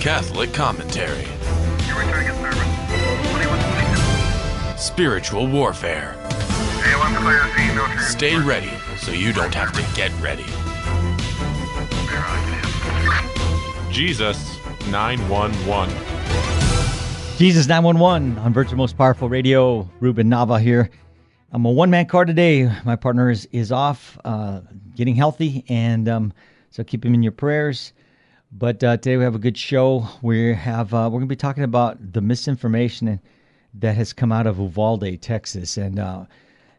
[0.00, 1.26] Catholic commentary.
[1.86, 2.58] You're returning a service.
[2.88, 4.78] 2122.
[4.78, 6.16] Spiritual warfare.
[6.18, 8.10] A1 clear, C, no transport.
[8.10, 10.46] Stay ready so you don't have to get ready.
[13.92, 14.56] Jesus
[14.88, 15.94] 911.
[17.36, 19.86] Jesus 911 on Virgin Most Powerful Radio.
[20.00, 20.88] Ruben Nava here.
[21.52, 22.72] I'm a one man car today.
[22.86, 24.62] My partner is, is off, uh,
[24.94, 26.32] getting healthy, and um,
[26.70, 27.92] so keep him in your prayers.
[28.52, 30.08] But uh, today we have a good show.
[30.22, 33.20] We have uh, we're going to be talking about the misinformation
[33.74, 36.24] that has come out of Uvalde, Texas, and uh,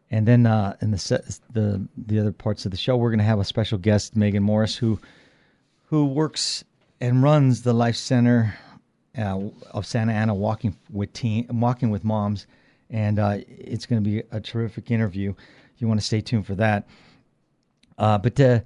[0.09, 3.25] and then uh, in the the the other parts of the show, we're going to
[3.25, 4.99] have a special guest, Megan Morris, who
[5.85, 6.65] who works
[6.99, 8.53] and runs the Life Center
[9.17, 9.39] uh,
[9.71, 12.47] of Santa Ana, walking with teen, walking with moms,
[12.89, 15.33] and uh, it's going to be a terrific interview.
[15.77, 16.85] You want to stay tuned for that.
[17.97, 18.65] But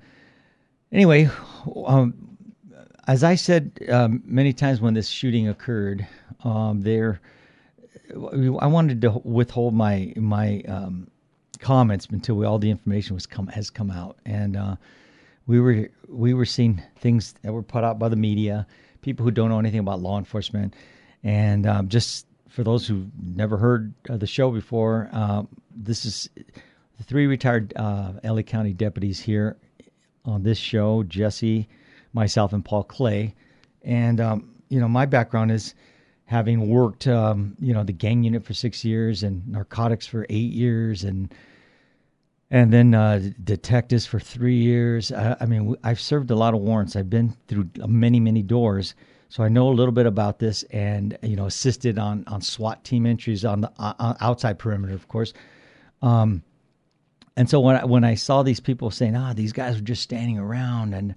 [0.92, 1.30] anyway,
[1.86, 2.35] um,
[3.08, 6.08] as I said um, many times when this shooting occurred,
[6.44, 7.22] um, there,
[8.12, 11.08] I wanted to withhold my my um,
[11.60, 14.76] comments until we, all the information was come has come out, and uh,
[15.48, 18.66] we were we were seeing things that were put out by the media,
[19.02, 20.74] people who don't know anything about law enforcement,
[21.24, 26.30] and um, just for those who never heard the show before, um, this is
[26.98, 29.58] the three retired uh, LA County deputies here
[30.26, 31.68] on this show: Jesse,
[32.16, 33.36] myself, and Paul Clay.
[33.84, 35.76] And um, you know, my background is
[36.26, 40.52] having worked, um, you know, the gang unit for six years and narcotics for eight
[40.52, 41.32] years, and
[42.50, 45.12] and then uh, detectives for three years.
[45.12, 46.96] I, I mean, I've served a lot of warrants.
[46.96, 48.96] I've been through many, many doors,
[49.30, 52.84] so I know a little bit about this, and you know, assisted on on SWAT
[52.84, 55.34] team entries on the uh, outside perimeter, of course.
[56.02, 56.44] Um,
[57.38, 60.02] and so when I, when I saw these people saying, "Ah, these guys were just
[60.02, 61.16] standing around," and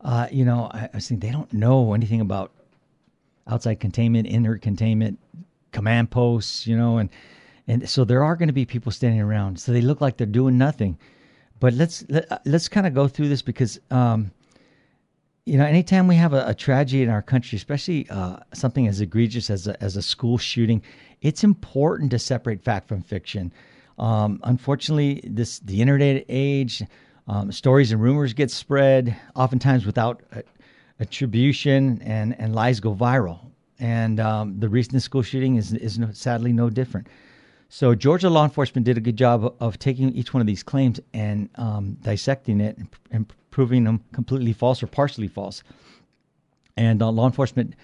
[0.00, 2.52] uh, you know, I, I was thinking they don't know anything about
[3.48, 5.18] outside containment, inner containment,
[5.72, 7.10] command posts, you know, and
[7.68, 9.58] and so there are going to be people standing around.
[9.58, 10.98] So they look like they're doing nothing.
[11.58, 14.30] But let's let, us let us kind of go through this because um,
[15.46, 19.00] you know, anytime we have a, a tragedy in our country, especially uh, something as
[19.00, 20.82] egregious as a, as a school shooting,
[21.22, 23.52] it's important to separate fact from fiction.
[23.98, 26.82] Um, unfortunately, this the internet age,
[27.28, 30.42] um, stories and rumors get spread, oftentimes without uh,
[31.00, 33.40] attribution, and and lies go viral.
[33.78, 37.08] And um, the recent school shooting is is no, sadly no different.
[37.68, 41.00] So Georgia law enforcement did a good job of taking each one of these claims
[41.12, 45.62] and um, dissecting it and, and, proving them completely false or partially false.
[46.76, 47.74] And uh, law enforcement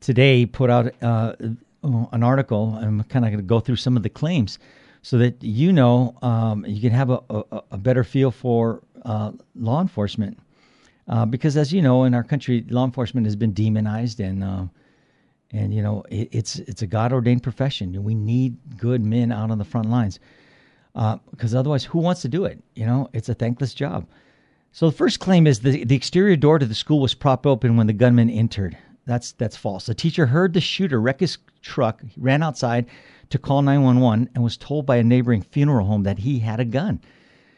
[0.00, 1.34] today put out uh,
[1.82, 2.78] an article.
[2.80, 4.58] I'm kind of going to go through some of the claims
[5.08, 9.32] so that you know um, you can have a, a, a better feel for uh,
[9.54, 10.38] law enforcement.
[11.08, 14.64] Uh, because as you know, in our country, law enforcement has been demonized and uh,
[15.50, 18.04] and you know it, it's it's a God ordained profession.
[18.04, 20.20] We need good men out on the front lines
[20.92, 22.62] because uh, otherwise, who wants to do it?
[22.74, 24.06] You know, it's a thankless job.
[24.72, 27.78] So the first claim is the the exterior door to the school was propped open
[27.78, 28.76] when the gunman entered.
[29.08, 29.86] That's that's false.
[29.86, 32.84] The teacher heard the shooter wreck his truck, ran outside
[33.30, 36.64] to call 911, and was told by a neighboring funeral home that he had a
[36.66, 37.00] gun.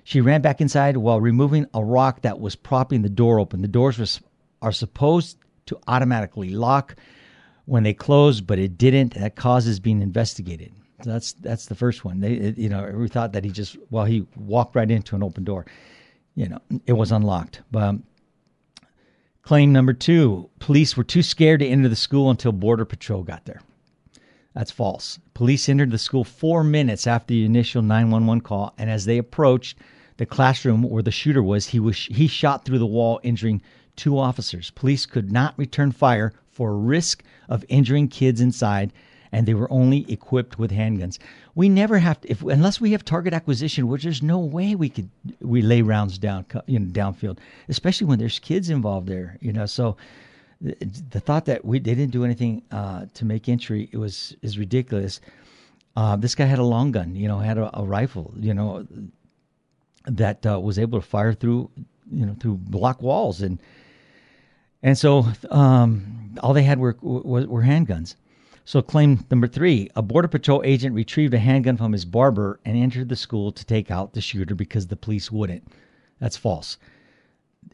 [0.05, 3.63] She ran back inside while removing a rock that was propping the door open.
[3.63, 4.21] The doors was,
[4.63, 6.95] are supposed to automatically lock
[7.67, 9.15] when they closed, but it didn't.
[9.15, 10.73] That cause is being investigated.
[11.03, 12.21] So that's that's the first one.
[12.21, 15.23] They, it, you know, we thought that he just well, he walked right into an
[15.25, 15.67] open door.
[16.37, 17.63] You know, it was unlocked.
[17.73, 18.05] But um,
[19.51, 23.47] claim number two: police were too scared to enter the school until border patrol got
[23.47, 23.61] there.
[24.55, 25.19] That's false.
[25.35, 29.77] Police entered the school four minutes after the initial 911 call, and as they approached
[30.19, 33.61] the classroom where the shooter was, he was he shot through the wall, injuring
[33.97, 34.71] two officers.
[34.71, 38.93] Police could not return fire for risk of injuring kids inside,
[39.33, 41.19] and they were only equipped with handguns.
[41.55, 44.89] We never have to, if unless we have target acquisition, which there's no way we
[44.89, 45.09] could
[45.41, 47.39] we lay rounds down, you know, downfield,
[47.69, 49.67] especially when there's kids involved there, you know.
[49.67, 49.97] So
[50.61, 50.77] the,
[51.11, 54.59] the thought that we they didn't do anything uh, to make entry it was is
[54.59, 55.21] ridiculous.
[55.97, 58.87] Uh, this guy had a long gun, you know, had a, a rifle, you know,
[60.07, 61.69] that uh, was able to fire through,
[62.13, 63.59] you know, through block walls and
[64.83, 68.15] and so um, all they had were, were, were handguns.
[68.65, 72.77] So, claim number three a Border Patrol agent retrieved a handgun from his barber and
[72.77, 75.67] entered the school to take out the shooter because the police wouldn't.
[76.19, 76.77] That's false.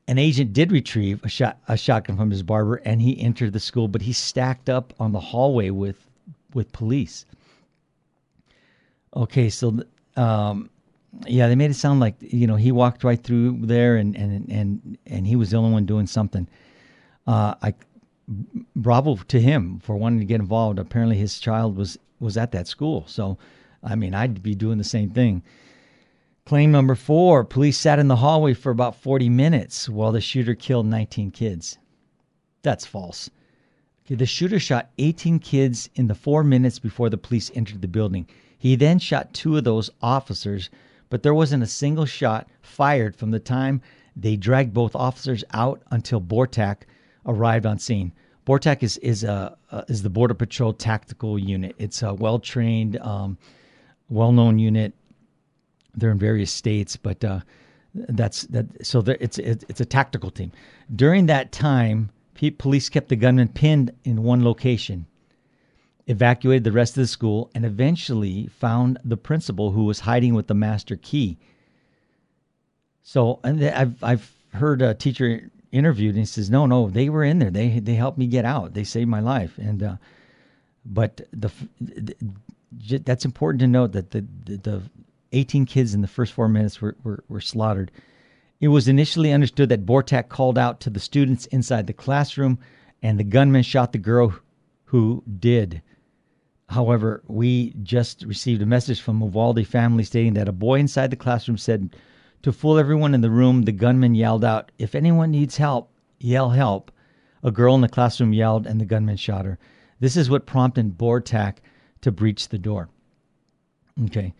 [0.08, 3.60] An agent did retrieve a, shot, a shotgun from his barber and he entered the
[3.60, 6.06] school, but he stacked up on the hallway with,
[6.54, 7.24] with police.
[9.14, 9.80] Okay, so
[10.16, 10.70] um,
[11.26, 14.50] yeah, they made it sound like you know he walked right through there and and
[14.50, 16.46] and and he was the only one doing something.
[17.26, 17.74] Uh, I
[18.74, 20.78] bravo to him for wanting to get involved.
[20.78, 23.38] Apparently, his child was was at that school, so
[23.82, 25.42] I mean, I'd be doing the same thing.
[26.44, 30.54] Claim number four: Police sat in the hallway for about 40 minutes while the shooter
[30.54, 31.78] killed 19 kids.
[32.62, 33.30] That's false.
[34.06, 37.88] Okay, the shooter shot 18 kids in the four minutes before the police entered the
[37.88, 38.26] building.
[38.58, 40.70] He then shot two of those officers,
[41.10, 43.82] but there wasn't a single shot fired from the time
[44.16, 46.86] they dragged both officers out until BORTAC
[47.26, 48.12] arrived on scene.
[48.46, 51.74] BORTAC is is a uh, is the Border Patrol Tactical Unit.
[51.78, 53.36] It's a well trained, um,
[54.08, 54.94] well known unit.
[55.94, 57.40] They're in various states, but uh,
[57.94, 58.66] that's that.
[58.86, 60.52] So it's it's a tactical team.
[60.94, 62.10] During that time,
[62.58, 65.06] police kept the gunman pinned in one location,
[66.06, 70.46] evacuated the rest of the school, and eventually found the principal who was hiding with
[70.46, 71.36] the master key.
[73.02, 77.24] So, and I've I've heard a teacher interviewed and he says, "No, no, they were
[77.24, 77.50] in there.
[77.50, 78.74] They they helped me get out.
[78.74, 79.96] They saved my life." And uh,
[80.84, 82.14] but the, the,
[82.98, 84.82] that's important to note that the, the, the
[85.32, 87.90] 18 kids in the first four minutes were, were, were slaughtered.
[88.60, 92.58] It was initially understood that BORTAC called out to the students inside the classroom,
[93.02, 94.34] and the gunman shot the girl
[94.84, 95.82] who did.
[96.68, 101.16] However, we just received a message from Uvalde family stating that a boy inside the
[101.16, 101.94] classroom said
[102.46, 105.90] to fool everyone in the room, the gunman yelled out, If anyone needs help,
[106.20, 106.92] yell help.
[107.42, 109.58] A girl in the classroom yelled, and the gunman shot her.
[109.98, 111.56] This is what prompted BORTAC
[112.02, 112.88] to breach the door.
[114.04, 114.32] Okay.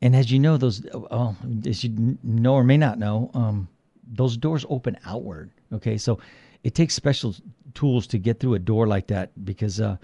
[0.00, 3.68] And as you know, those, oh, as you know or may not know, um,
[4.04, 5.52] those doors open outward.
[5.72, 5.98] Okay.
[5.98, 6.18] So
[6.64, 7.36] it takes special
[7.72, 9.96] tools to get through a door like that because, uh,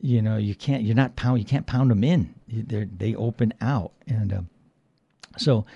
[0.00, 2.32] you know, you can't, you're not pound, you can't pound them in.
[2.46, 3.90] They they open out.
[4.06, 4.42] And, uh,
[5.38, 5.66] so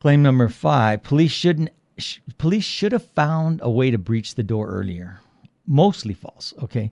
[0.00, 4.42] claim number five, police shouldn't, sh- police should have found a way to breach the
[4.42, 5.20] door earlier.
[5.66, 6.52] Mostly false.
[6.62, 6.90] Okay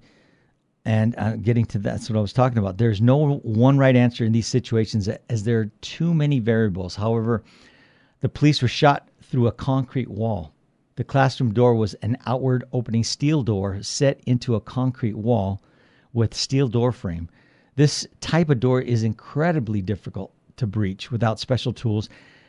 [0.88, 2.78] and uh, getting to that's what I was talking about.
[2.78, 6.96] There's no one right answer in these situations as there are too many variables.
[6.96, 7.44] However,
[8.20, 10.54] the police were shot through a concrete wall.
[10.96, 15.62] The classroom door was an outward opening steel door set into a concrete wall
[16.14, 17.28] with steel door frame.
[17.76, 22.08] This type of door is incredibly difficult to breach without special tools,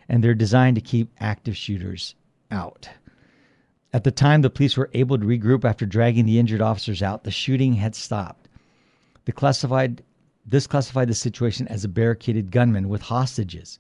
[0.09, 2.15] and they're designed to keep active shooters
[2.50, 2.89] out.
[3.94, 7.23] At the time the police were able to regroup after dragging the injured officers out,
[7.23, 8.50] the shooting had stopped.
[9.25, 10.03] The classified,
[10.45, 13.79] this classified the situation as a barricaded gunman with hostages.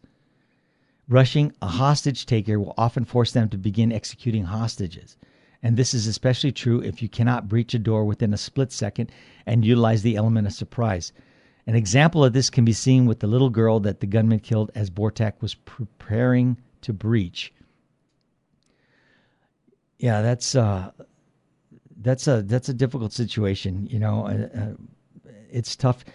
[1.07, 5.17] Rushing a hostage taker will often force them to begin executing hostages.
[5.63, 9.11] And this is especially true if you cannot breach a door within a split second
[9.45, 11.11] and utilize the element of surprise.
[11.69, 14.71] An example of this can be seen with the little girl that the gunman killed
[14.73, 17.53] as BORTAC was preparing to breach
[19.99, 20.91] yeah, that's uh,
[21.97, 23.85] that's a that's a difficult situation.
[23.91, 26.05] You know, uh, uh, it's tough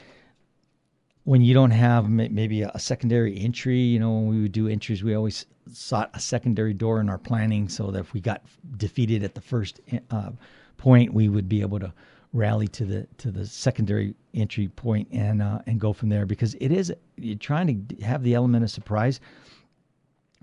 [1.24, 3.78] when you don't have maybe a secondary entry.
[3.78, 7.18] You know, when we would do entries, we always sought a secondary door in our
[7.18, 8.42] planning so that if we got
[8.76, 9.80] defeated at the first
[10.10, 10.30] uh,
[10.78, 11.92] point, we would be able to
[12.34, 16.54] rally to the to the secondary entry point and uh, and go from there because
[16.56, 19.20] it is you're trying to have the element of surprise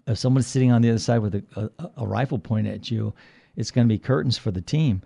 [0.07, 3.13] if someone's sitting on the other side with a, a, a rifle pointed at you,
[3.55, 5.01] it's going to be curtains for the team.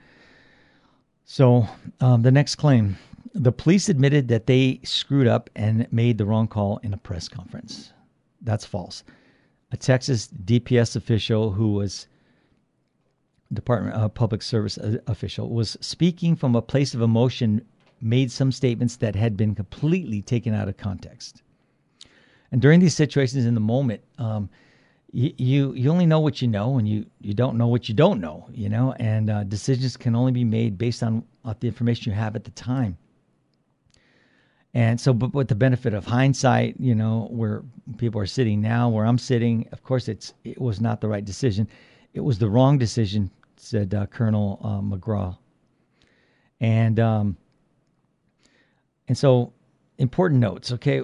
[1.26, 1.68] So
[2.00, 2.98] um, the next claim
[3.34, 7.28] the police admitted that they screwed up and made the wrong call in a press
[7.28, 7.92] conference.
[8.42, 9.04] That's false.
[9.72, 12.08] A Texas DPS official who was
[13.54, 17.66] Department of Public Service uh, official was speaking from a place of emotion
[18.02, 21.42] made some statements that had been completely taken out of context.
[22.52, 24.50] And during these situations in the moment, um,
[25.12, 28.20] you, you only know what you know and you you don't know what you don't
[28.20, 28.94] know you know?
[29.00, 31.24] And uh, decisions can only be made based on
[31.60, 32.98] the information you have at the time.
[34.74, 37.64] And so but with the benefit of hindsight you know where
[37.98, 41.24] people are sitting now where i'm sitting of course it's it was not the right
[41.24, 41.68] decision
[42.16, 45.38] it was the wrong decision said uh, colonel uh, McCraw
[46.60, 47.38] and um
[49.08, 49.54] and so
[50.00, 51.04] important notes okay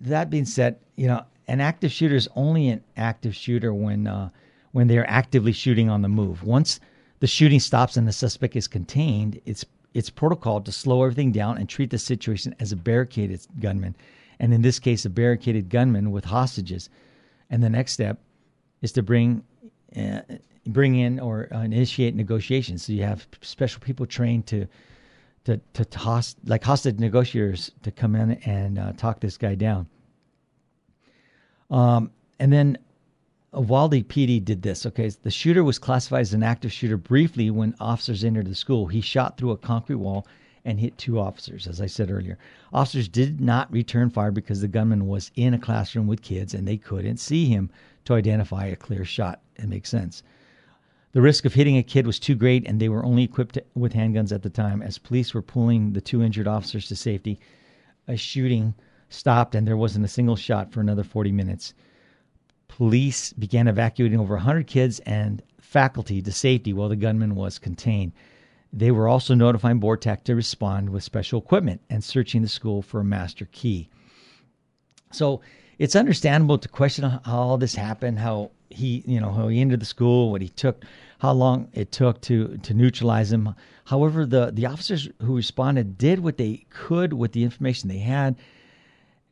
[0.00, 4.30] that being said you know an active shooter is only an active shooter when uh,
[4.72, 6.42] when they are actively shooting on the move.
[6.44, 6.80] Once
[7.20, 11.58] the shooting stops and the suspect is contained, it's it's protocol to slow everything down
[11.58, 13.94] and treat the situation as a barricaded gunman,
[14.40, 16.88] and in this case, a barricaded gunman with hostages.
[17.50, 18.18] And the next step
[18.80, 19.44] is to bring
[20.66, 22.84] bring in or uh, initiate negotiations.
[22.84, 24.66] So you have special people trained to
[25.44, 29.88] to to toss like hostage negotiators to come in and uh, talk this guy down.
[31.70, 32.78] Um, and then
[33.54, 34.86] Uvalde PD did this.
[34.86, 38.86] Okay, the shooter was classified as an active shooter briefly when officers entered the school.
[38.86, 40.26] He shot through a concrete wall
[40.64, 42.38] and hit two officers, as I said earlier.
[42.72, 46.66] Officers did not return fire because the gunman was in a classroom with kids and
[46.66, 47.70] they couldn't see him
[48.04, 49.40] to identify a clear shot.
[49.62, 50.22] It makes sense.
[51.12, 53.92] The risk of hitting a kid was too great, and they were only equipped with
[53.92, 54.82] handguns at the time.
[54.82, 57.38] As police were pulling the two injured officers to safety,
[58.08, 58.74] a shooting
[59.10, 61.74] stopped, and there wasn't a single shot for another 40 minutes.
[62.66, 68.12] Police began evacuating over 100 kids and faculty to safety while the gunman was contained.
[68.72, 73.00] They were also notifying BORTAC to respond with special equipment and searching the school for
[73.00, 73.90] a master key.
[75.10, 75.42] So
[75.78, 79.80] it's understandable to question how all this happened, how he, you know, how he entered
[79.80, 80.84] the school, what he took,
[81.18, 83.54] how long it took to to neutralize him.
[83.84, 88.36] However, the the officers who responded did what they could with the information they had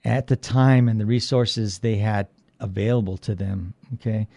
[0.04, 2.28] at the time and the resources they had
[2.60, 3.74] available to them.
[3.94, 4.28] Okay.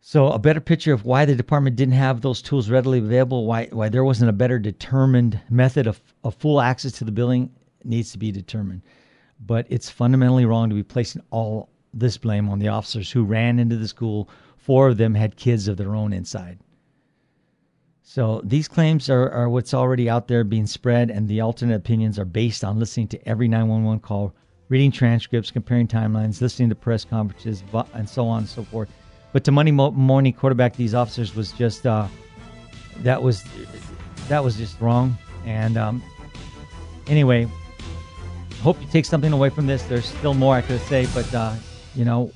[0.00, 3.66] So a better picture of why the department didn't have those tools readily available, why
[3.66, 7.50] why there wasn't a better determined method of, of full access to the building
[7.84, 8.82] needs to be determined.
[9.44, 13.58] But it's fundamentally wrong to be placing all this blame on the officers who ran
[13.58, 14.28] into the school.
[14.56, 16.58] Four of them had kids of their own inside.
[18.02, 22.18] So these claims are, are what's already out there being spread, and the alternate opinions
[22.18, 24.34] are based on listening to every 911 call,
[24.68, 27.62] reading transcripts, comparing timelines, listening to press conferences,
[27.94, 28.90] and so on and so forth.
[29.32, 32.06] But to Monday morning quarterback these officers was just uh,
[32.98, 33.44] that was
[34.28, 35.16] that was just wrong.
[35.46, 36.02] And um,
[37.06, 37.48] anyway,
[38.62, 39.84] hope you take something away from this.
[39.84, 41.54] There's still more I could say, but uh,
[41.94, 42.30] you know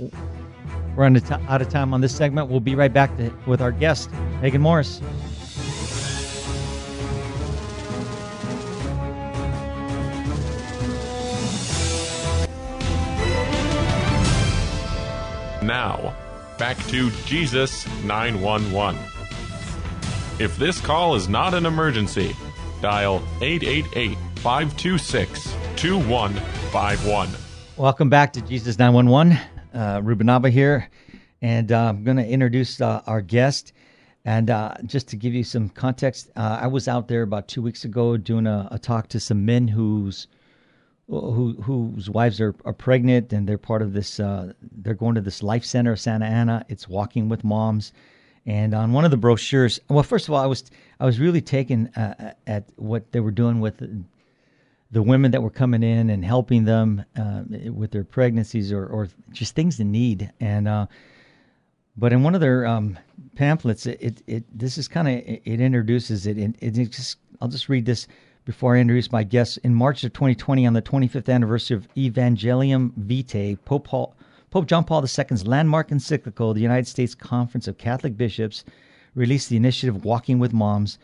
[0.96, 2.48] we're out of time on this segment.
[2.48, 4.10] We'll be right back to, with our guest
[4.40, 5.00] Megan Morris.
[15.62, 16.14] Now
[16.58, 18.98] Back to Jesus 911.
[20.38, 22.34] If this call is not an emergency,
[22.80, 27.45] dial 888 526 2151.
[27.78, 29.38] Welcome back to Jesus 911.
[29.74, 30.88] Uh, Ruben Nava here,
[31.42, 33.74] and uh, I'm going to introduce uh, our guest.
[34.24, 37.60] And uh, just to give you some context, uh, I was out there about two
[37.60, 40.26] weeks ago doing a, a talk to some men whose
[41.10, 45.20] who whose wives are, are pregnant and they're part of this uh, they're going to
[45.20, 46.64] this life center of Santa Ana.
[46.70, 47.92] It's walking with moms.
[48.46, 50.64] And on one of the brochures, well, first of all, I was
[50.98, 53.82] I was really taken uh, at what they were doing with
[54.90, 59.08] the women that were coming in and helping them uh, with their pregnancies or, or
[59.32, 60.32] just things in need.
[60.40, 60.86] And uh,
[61.96, 62.98] but in one of their um,
[63.34, 66.38] pamphlets, it, it, it this is kind of it, introduces it.
[66.38, 68.06] It, it just I'll just read this
[68.46, 72.92] before I introduce my guests, in March of 2020, on the 25th anniversary of Evangelium
[72.96, 74.14] Vitae, Pope, Paul,
[74.50, 78.64] Pope John Paul II's landmark encyclical, the United States Conference of Catholic Bishops,
[79.16, 80.96] released the initiative Walking with Moms,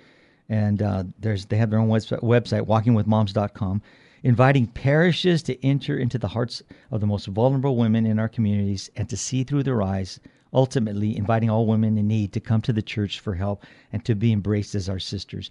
[0.48, 3.82] and uh, there's they have their own website, website walkingwithmoms.com,
[4.22, 8.90] inviting parishes to enter into the hearts of the most vulnerable women in our communities
[8.96, 10.20] and to see through their eyes
[10.52, 14.14] ultimately inviting all women in need to come to the church for help and to
[14.14, 15.50] be embraced as our sisters.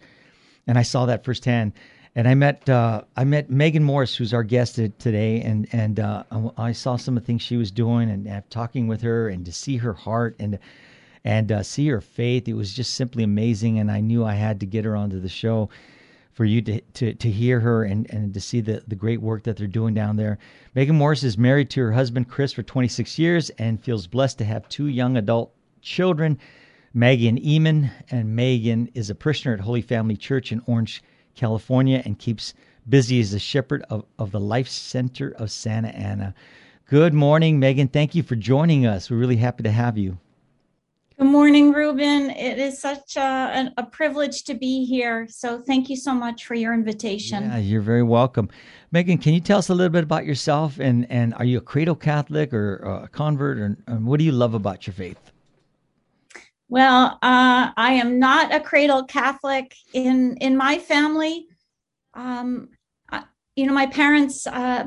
[0.67, 1.73] And I saw that firsthand.
[2.13, 6.23] And I met uh, I met Megan Morris, who's our guest today, and and uh,
[6.57, 9.45] I saw some of the things she was doing, and, and talking with her, and
[9.45, 10.35] to see her heart.
[10.37, 10.59] And
[11.23, 13.79] and uh, see her faith, it was just simply amazing.
[13.79, 15.69] And I knew I had to get her onto the show
[16.31, 19.43] for you to to, to hear her and, and to see the, the great work
[19.43, 20.39] that they're doing down there.
[20.75, 24.45] Megan Morris is married to her husband Chris for 26 years and feels blessed to
[24.45, 26.39] have two young adult children
[26.93, 31.01] Maggie and Eman, and Megan is a parishioner at Holy Family Church in Orange,
[31.35, 32.53] California, and keeps
[32.89, 36.33] busy as a shepherd of, of the Life Center of Santa Ana.
[36.87, 37.87] Good morning, Megan.
[37.87, 39.09] Thank you for joining us.
[39.09, 40.17] We're really happy to have you.
[41.21, 42.31] Good morning, Ruben.
[42.31, 45.27] It is such a, a, privilege to be here.
[45.29, 47.43] So, thank you so much for your invitation.
[47.43, 48.49] Yeah, you're very welcome.
[48.91, 50.79] Megan, can you tell us a little bit about yourself?
[50.79, 53.59] And, and are you a cradle Catholic or a convert?
[53.59, 55.31] Or, or what do you love about your faith?
[56.69, 61.45] Well, uh, I am not a cradle Catholic in in my family.
[62.15, 62.69] Um,
[63.11, 63.25] I,
[63.55, 64.85] you know, my parents uh,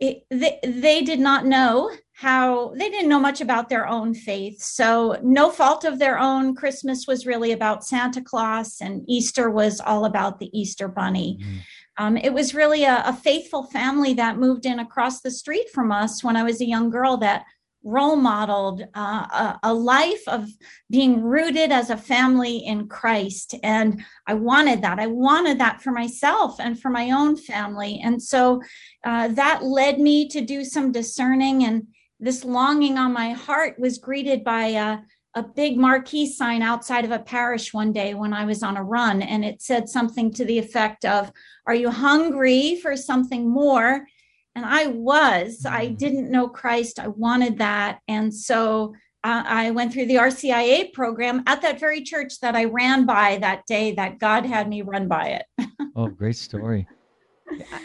[0.00, 4.60] it, they they did not know how they didn't know much about their own faith.
[4.60, 6.56] So, no fault of their own.
[6.56, 11.38] Christmas was really about Santa Claus, and Easter was all about the Easter Bunny.
[11.40, 11.58] Mm-hmm.
[11.96, 15.92] Um, it was really a, a faithful family that moved in across the street from
[15.92, 17.44] us when I was a young girl that
[17.84, 20.48] role modeled uh, a, a, life of
[20.90, 23.54] being rooted as a family in Christ.
[23.62, 24.98] And I wanted that.
[24.98, 28.00] I wanted that for myself and for my own family.
[28.02, 28.60] And so
[29.04, 31.86] uh, that led me to do some discerning and
[32.20, 34.98] this longing on my heart was greeted by a,
[35.34, 38.82] a big marquee sign outside of a parish one day when I was on a
[38.82, 39.22] run.
[39.22, 41.32] And it said something to the effect of,
[41.66, 44.06] Are you hungry for something more?
[44.54, 45.64] And I was.
[45.64, 45.98] I Mm.
[45.98, 46.98] didn't know Christ.
[46.98, 48.00] I wanted that.
[48.08, 52.64] And so uh, I went through the RCIA program at that very church that I
[52.64, 55.46] ran by that day that God had me run by it.
[55.96, 56.86] Oh, great story.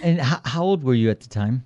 [0.03, 1.63] And how, how old were you at the time?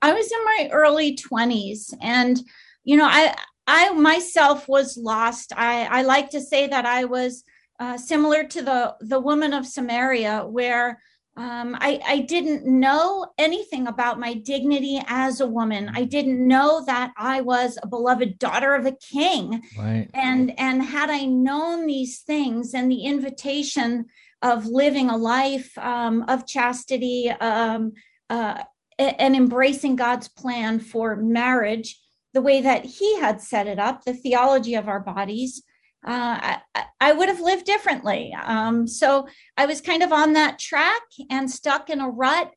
[0.00, 2.40] I was in my early 20s and
[2.84, 3.34] you know I
[3.66, 5.52] I myself was lost.
[5.56, 7.44] I I like to say that I was
[7.78, 11.00] uh, similar to the the woman of Samaria where
[11.34, 15.90] um, I, I didn't know anything about my dignity as a woman.
[15.94, 19.62] I didn't know that I was a beloved daughter of a king.
[19.78, 20.10] Right.
[20.12, 24.06] and and had i known these things and the invitation
[24.42, 27.92] of living a life um, of chastity um,
[28.28, 28.62] uh,
[28.98, 32.00] and embracing god's plan for marriage
[32.34, 35.62] the way that he had set it up the theology of our bodies
[36.04, 40.58] uh, I, I- would have lived differently um, so i was kind of on that
[40.58, 42.52] track and stuck in a rut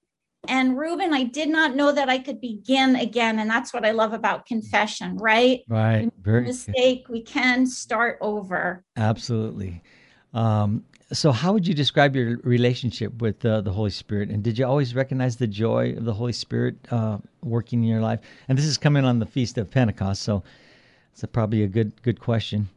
[0.47, 3.39] and Ruben, I did not know that I could begin again.
[3.39, 5.61] And that's what I love about confession, right?
[5.67, 6.11] Right.
[6.21, 6.47] Very good.
[6.47, 8.83] mistake, we can start over.
[8.97, 9.81] Absolutely.
[10.33, 14.29] Um, so, how would you describe your relationship with uh, the Holy Spirit?
[14.29, 18.01] And did you always recognize the joy of the Holy Spirit uh, working in your
[18.01, 18.21] life?
[18.47, 20.43] And this is coming on the feast of Pentecost, so
[21.13, 22.69] it's a, probably a good good question.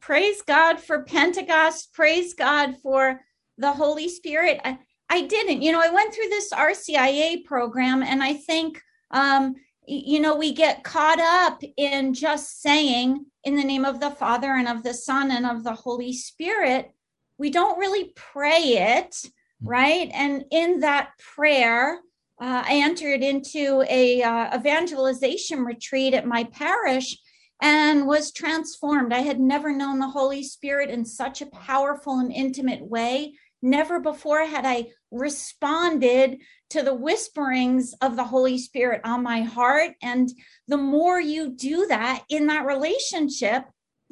[0.00, 1.94] Praise God for Pentecost.
[1.94, 3.22] Praise God for
[3.56, 4.60] the Holy Spirit.
[4.62, 4.78] I,
[5.08, 9.54] I didn't, you know, I went through this RCIA program, and I think, um,
[9.86, 14.52] you know, we get caught up in just saying in the name of the Father
[14.52, 16.90] and of the Son and of the Holy Spirit.
[17.38, 19.16] We don't really pray it,
[19.62, 20.10] right?
[20.12, 22.00] And in that prayer,
[22.40, 27.16] uh, I entered into a uh, evangelization retreat at my parish
[27.62, 29.12] and was transformed.
[29.12, 33.34] I had never known the Holy Spirit in such a powerful and intimate way.
[33.62, 36.38] Never before had I responded
[36.70, 39.92] to the whisperings of the Holy Spirit on my heart.
[40.02, 40.30] And
[40.68, 43.64] the more you do that in that relationship,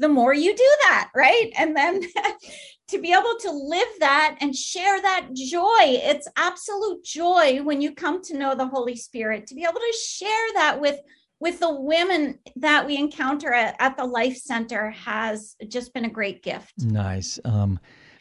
[0.03, 1.51] the more you do that, right?
[1.57, 2.03] And then
[2.89, 7.95] to be able to live that and share that joy, it's absolute joy when you
[7.95, 10.99] come to know the Holy Spirit, to be able to share that with
[11.41, 16.11] with the women that we encounter at, at the life center has just been a
[16.11, 17.41] great gift Nice.
[17.45, 17.81] Um,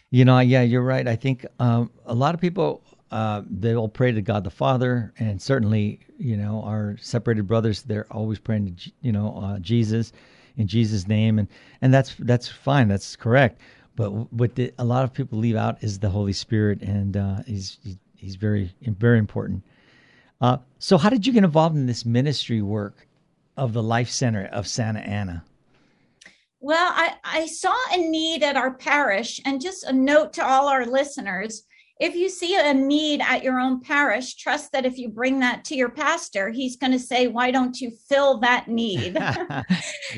[0.10, 1.08] you know, yeah, you're right.
[1.08, 5.13] I think um, a lot of people uh, they will pray to God the Father,
[5.20, 10.13] and certainly, you know, our separated brothers, they're always praying to, you know, uh, Jesus
[10.58, 11.48] in Jesus' name, and
[11.82, 13.60] and that's that's fine, that's correct.
[13.96, 17.44] But what the, a lot of people leave out is the Holy Spirit, and uh,
[17.46, 17.80] he's
[18.16, 19.64] he's very very important.
[20.40, 23.08] Uh, so, how did you get involved in this ministry work
[23.58, 25.44] of the Life Center of Santa Ana?
[26.60, 30.68] Well, I, I saw a need at our parish, and just a note to all
[30.68, 31.64] our listeners
[32.02, 35.64] if you see a need at your own parish, trust that if you bring that
[35.66, 39.18] to your pastor, he's going to say, Why don't you fill that need?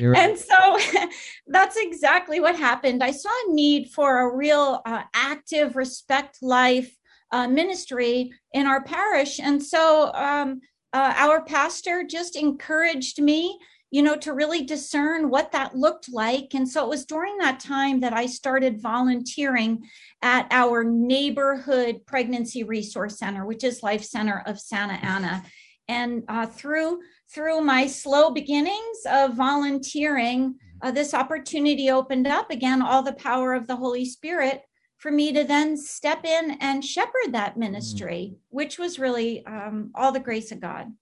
[0.00, 0.78] And so
[1.46, 3.04] that's exactly what happened.
[3.04, 6.96] I saw a need for a real uh, active respect life
[7.30, 9.38] uh, ministry in our parish.
[9.38, 10.60] And so um,
[10.92, 13.58] uh, our pastor just encouraged me
[13.90, 16.54] you know, to really discern what that looked like.
[16.54, 19.84] And so it was during that time that I started volunteering
[20.22, 25.44] at our neighborhood pregnancy resource center, which is Life Center of Santa Ana.
[25.86, 27.00] And uh, through
[27.32, 33.54] through my slow beginnings of volunteering, uh, this opportunity opened up again, all the power
[33.54, 34.62] of the Holy Spirit
[34.98, 40.12] for me to then step in and shepherd that ministry, which was really um, all
[40.12, 40.92] the grace of God.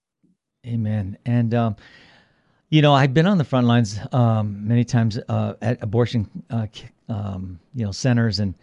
[0.65, 1.17] Amen.
[1.25, 1.75] And um,
[2.73, 6.65] you know, I've been on the front lines um, many times uh, at abortion, uh,
[7.07, 8.55] um, you know, centers and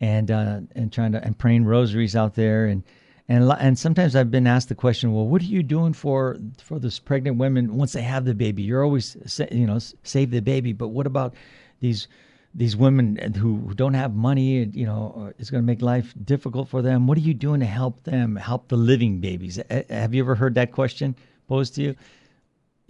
[0.00, 2.82] and uh, and trying to and praying rosaries out there and
[3.28, 6.78] and and sometimes I've been asked the question, well, what are you doing for for
[6.78, 8.62] those pregnant women once they have the baby?
[8.62, 9.14] You're always
[9.52, 11.34] you know save the baby, but what about
[11.80, 12.08] these
[12.54, 14.70] these women who who don't have money?
[14.72, 17.06] You know, it's going to make life difficult for them.
[17.06, 19.60] What are you doing to help them help the living babies?
[19.90, 21.14] Have you ever heard that question
[21.46, 21.96] posed to you?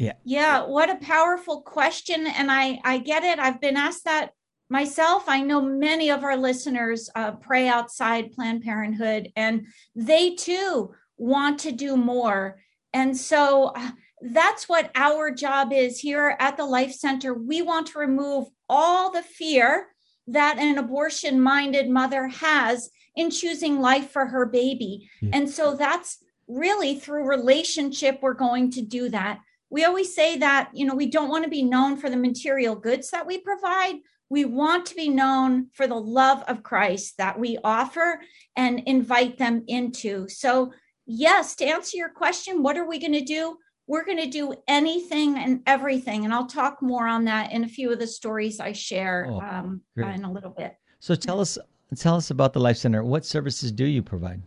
[0.01, 0.15] Yeah.
[0.25, 2.27] Yeah, what a powerful question.
[2.27, 3.39] And I, I get it.
[3.39, 4.31] I've been asked that
[4.71, 5.25] myself.
[5.29, 11.59] I know many of our listeners uh, pray outside Planned Parenthood, and they too want
[11.61, 12.61] to do more.
[12.95, 13.91] And so uh,
[14.23, 17.35] that's what our job is here at the Life Center.
[17.35, 19.89] We want to remove all the fear
[20.29, 25.11] that an abortion minded mother has in choosing life for her baby.
[25.21, 25.31] Yeah.
[25.35, 30.71] And so that's really through relationship, we're going to do that we always say that,
[30.75, 33.95] you know, we don't want to be known for the material goods that we provide.
[34.29, 38.21] We want to be known for the love of Christ that we offer
[38.57, 40.29] and invite them into.
[40.29, 40.73] So,
[41.07, 43.57] yes, to answer your question, what are we going to do?
[43.87, 46.25] We're going to do anything and everything.
[46.25, 49.41] And I'll talk more on that in a few of the stories I share Oh,
[49.41, 50.77] um, in a little bit.
[51.01, 51.59] So tell us
[51.97, 53.03] tell us about the Life Center.
[53.03, 54.43] What services do you provide?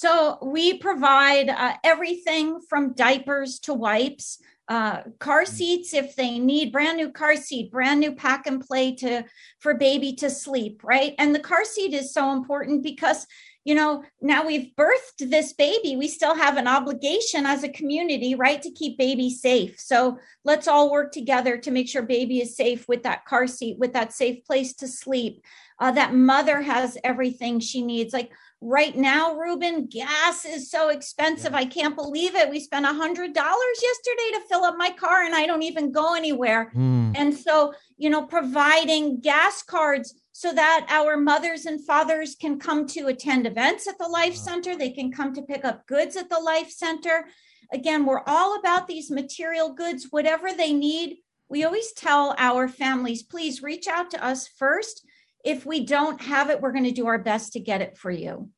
[0.00, 6.72] So we provide uh, everything from diapers to wipes, uh, car seats if they need
[6.72, 9.24] brand new car seat, brand new pack and play to
[9.58, 11.14] for baby to sleep, right?
[11.18, 13.26] And the car seat is so important because
[13.64, 18.34] you know now we've birthed this baby we still have an obligation as a community
[18.34, 19.78] right to keep baby safe.
[19.78, 23.78] So let's all work together to make sure baby is safe with that car seat
[23.78, 25.42] with that safe place to sleep
[25.78, 28.12] uh, that mother has everything she needs.
[28.12, 31.54] Like right now ruben gas is so expensive.
[31.54, 32.50] I can't believe it.
[32.50, 35.92] We spent a hundred dollars yesterday to fill up my car and i don't even
[35.92, 36.70] go anywhere.
[36.70, 37.12] Hmm.
[37.14, 42.86] and so you know providing gas cards so that our mothers and fathers can come
[42.86, 46.30] to attend events at the life center they can come to pick up goods at
[46.30, 47.26] the life center
[47.72, 53.22] again we're all about these material goods whatever they need we always tell our families
[53.22, 55.04] please reach out to us first
[55.44, 58.10] if we don't have it we're going to do our best to get it for
[58.10, 58.48] you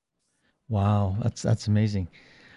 [0.72, 2.08] Wow, that's that's amazing.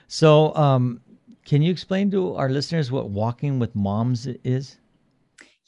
[0.07, 1.01] So, um,
[1.43, 4.77] can you explain to our listeners what walking with moms is?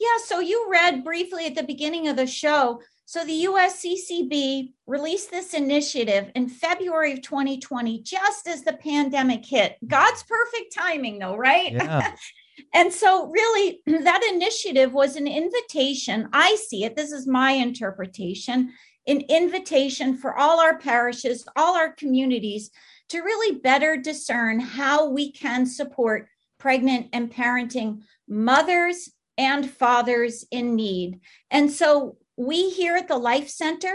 [0.00, 2.80] Yeah, so you read briefly at the beginning of the show.
[3.08, 9.78] So the USCCB released this initiative in February of 2020, just as the pandemic hit.
[9.86, 11.72] God's perfect timing, though, right?
[11.72, 12.12] Yeah.
[12.74, 16.28] and so, really, that initiative was an invitation.
[16.34, 16.96] I see it.
[16.96, 18.74] This is my interpretation
[19.06, 22.70] an invitation for all our parishes, all our communities
[23.08, 30.76] to really better discern how we can support pregnant and parenting mothers and fathers in
[30.76, 31.20] need.
[31.50, 33.92] And so, we here at the Life Center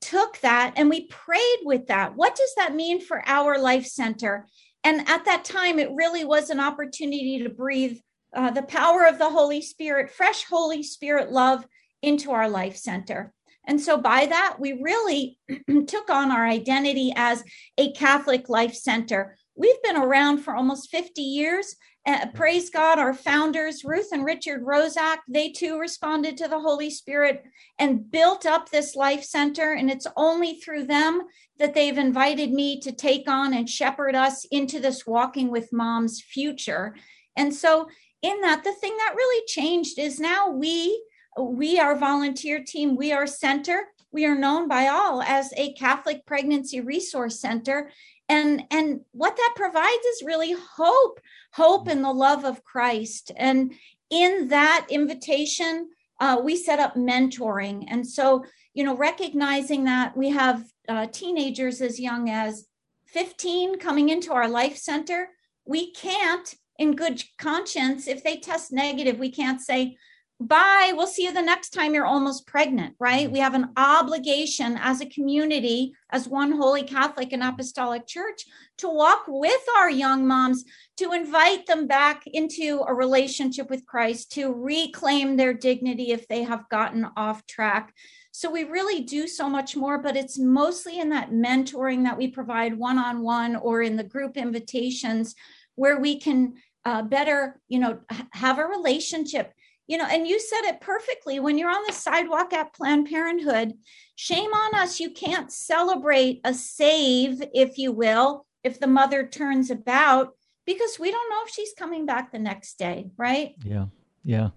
[0.00, 2.16] took that and we prayed with that.
[2.16, 4.46] What does that mean for our Life Center?
[4.84, 7.98] And at that time, it really was an opportunity to breathe
[8.34, 11.66] uh, the power of the Holy Spirit, fresh Holy Spirit love
[12.00, 13.32] into our Life Center.
[13.66, 15.38] And so, by that, we really
[15.86, 17.44] took on our identity as
[17.76, 19.36] a Catholic Life Center.
[19.54, 21.76] We've been around for almost 50 years.
[22.06, 26.88] Uh, praise God, our founders, Ruth and Richard Rozak, they too responded to the Holy
[26.88, 27.44] Spirit
[27.78, 29.72] and built up this Life Center.
[29.72, 31.22] And it's only through them
[31.58, 36.22] that they've invited me to take on and shepherd us into this Walking with Mom's
[36.22, 36.96] future.
[37.36, 37.88] And so,
[38.22, 41.02] in that, the thing that really changed is now we
[41.38, 46.26] we our volunteer team we are center we are known by all as a catholic
[46.26, 47.90] pregnancy resource center
[48.30, 51.20] and and what that provides is really hope
[51.52, 53.32] hope in the love of christ.
[53.36, 53.74] And
[54.08, 55.90] in that invitation
[56.20, 57.84] uh, we set up mentoring.
[57.88, 62.66] And so you know recognizing that we have uh, teenagers as young as
[63.08, 65.30] 15 coming into our life center
[65.64, 69.96] we can't in good conscience if they test negative we can't say
[70.40, 70.92] bye.
[70.96, 73.30] We'll see you the next time you're almost pregnant right?
[73.30, 78.46] We have an obligation as a community as one holy catholic and apostolic church
[78.78, 80.64] to walk with our young moms
[80.96, 86.42] to invite them back into a relationship with christ to reclaim their dignity if they
[86.42, 87.92] have gotten off track.
[88.32, 92.28] So we really do so much more but it's mostly in that mentoring that we
[92.28, 95.34] provide one-on-one or in the group invitations
[95.74, 96.54] where we can
[96.86, 98.00] uh, better you know
[98.32, 99.52] have a relationship
[99.90, 103.72] you know, and you said it perfectly when you're on the sidewalk at Planned Parenthood.
[104.14, 105.00] Shame on us.
[105.00, 111.10] You can't celebrate a save, if you will, if the mother turns about because we
[111.10, 113.56] don't know if she's coming back the next day, right?
[113.64, 113.86] Yeah,
[114.22, 114.50] yeah,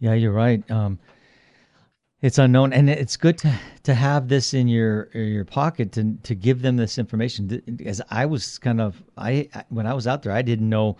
[0.00, 0.14] yeah.
[0.14, 0.68] You're right.
[0.70, 0.98] Um,
[2.22, 6.34] it's unknown, and it's good to to have this in your your pocket to to
[6.34, 7.60] give them this information.
[7.84, 10.96] As I was kind of I when I was out there, I didn't know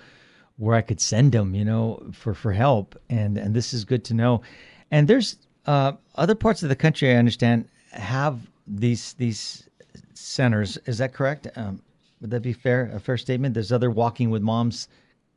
[0.56, 4.04] where I could send them, you know, for for help, and and this is good
[4.04, 4.42] to know.
[4.90, 5.36] And there's
[5.66, 9.68] uh, other parts of the country I understand have these these
[10.14, 10.76] centers.
[10.86, 11.48] Is that correct?
[11.56, 11.82] Um,
[12.20, 12.90] would that be fair?
[12.94, 13.54] A fair statement?
[13.54, 14.88] There's other walking with moms.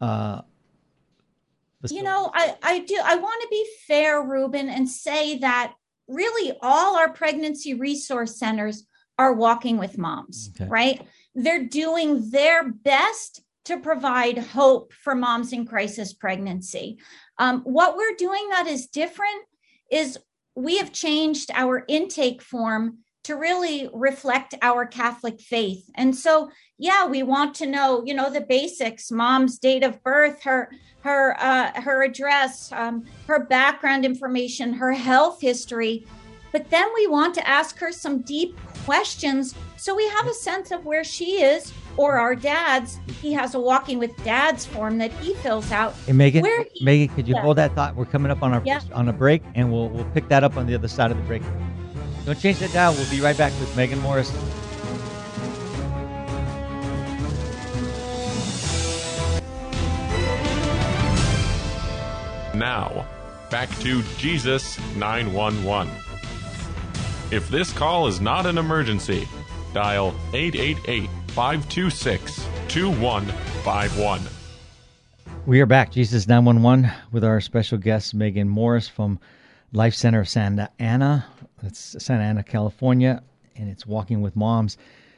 [0.01, 0.41] Uh,
[1.89, 5.73] you know, I I do I want to be fair, Ruben, and say that
[6.08, 8.86] really all our pregnancy resource centers
[9.17, 10.69] are walking with moms, Okay.
[10.69, 11.01] right?
[11.36, 16.97] They're doing their best to provide hope for moms in crisis pregnancy.
[17.38, 19.43] Um, what we're doing that is different
[19.91, 20.17] is
[20.56, 25.89] we have changed our intake form to really reflect our Catholic faith.
[25.95, 30.43] And so, yeah, we want to know, you know, the basics: mom's date of birth,
[30.43, 36.06] her her uh, her address, um, her background information, her health history.
[36.55, 40.71] But then we want to ask her some deep questions so we have a sense
[40.71, 42.97] of where she is or our dad's.
[43.21, 45.95] He has a walking with dads form that he fills out.
[46.05, 47.97] Hey, Megan, Where Megan, could you hold that thought?
[47.97, 48.79] We're coming up on our Yeah.
[48.93, 51.23] on a break, and we'll we'll pick that up on the other side of the
[51.23, 51.43] break.
[52.25, 52.93] Don't change that dial.
[52.93, 54.31] We'll be right back with Megan Morris.
[62.55, 63.05] Now,
[63.51, 66.04] back to Jesus 911.
[67.36, 69.28] If this call is not an emergency,
[69.74, 74.21] dial 888 526 2151.
[75.45, 79.19] We are back, Jesus 911, with our special guest, Megan Morris from
[79.74, 81.26] Life Center of Santa Ana.
[81.62, 83.21] That's Santa Ana, California,
[83.58, 84.78] and it's Walking with Moms.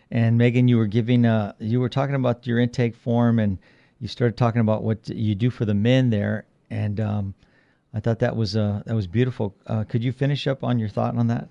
[0.10, 3.60] And Megan, you were giving, uh, you were talking about your intake form, and
[4.00, 6.48] you started talking about what you do for the men there.
[6.72, 7.36] And um,
[7.94, 9.56] I thought that was uh, that was beautiful.
[9.68, 11.50] Uh, could you finish up on your thought on that?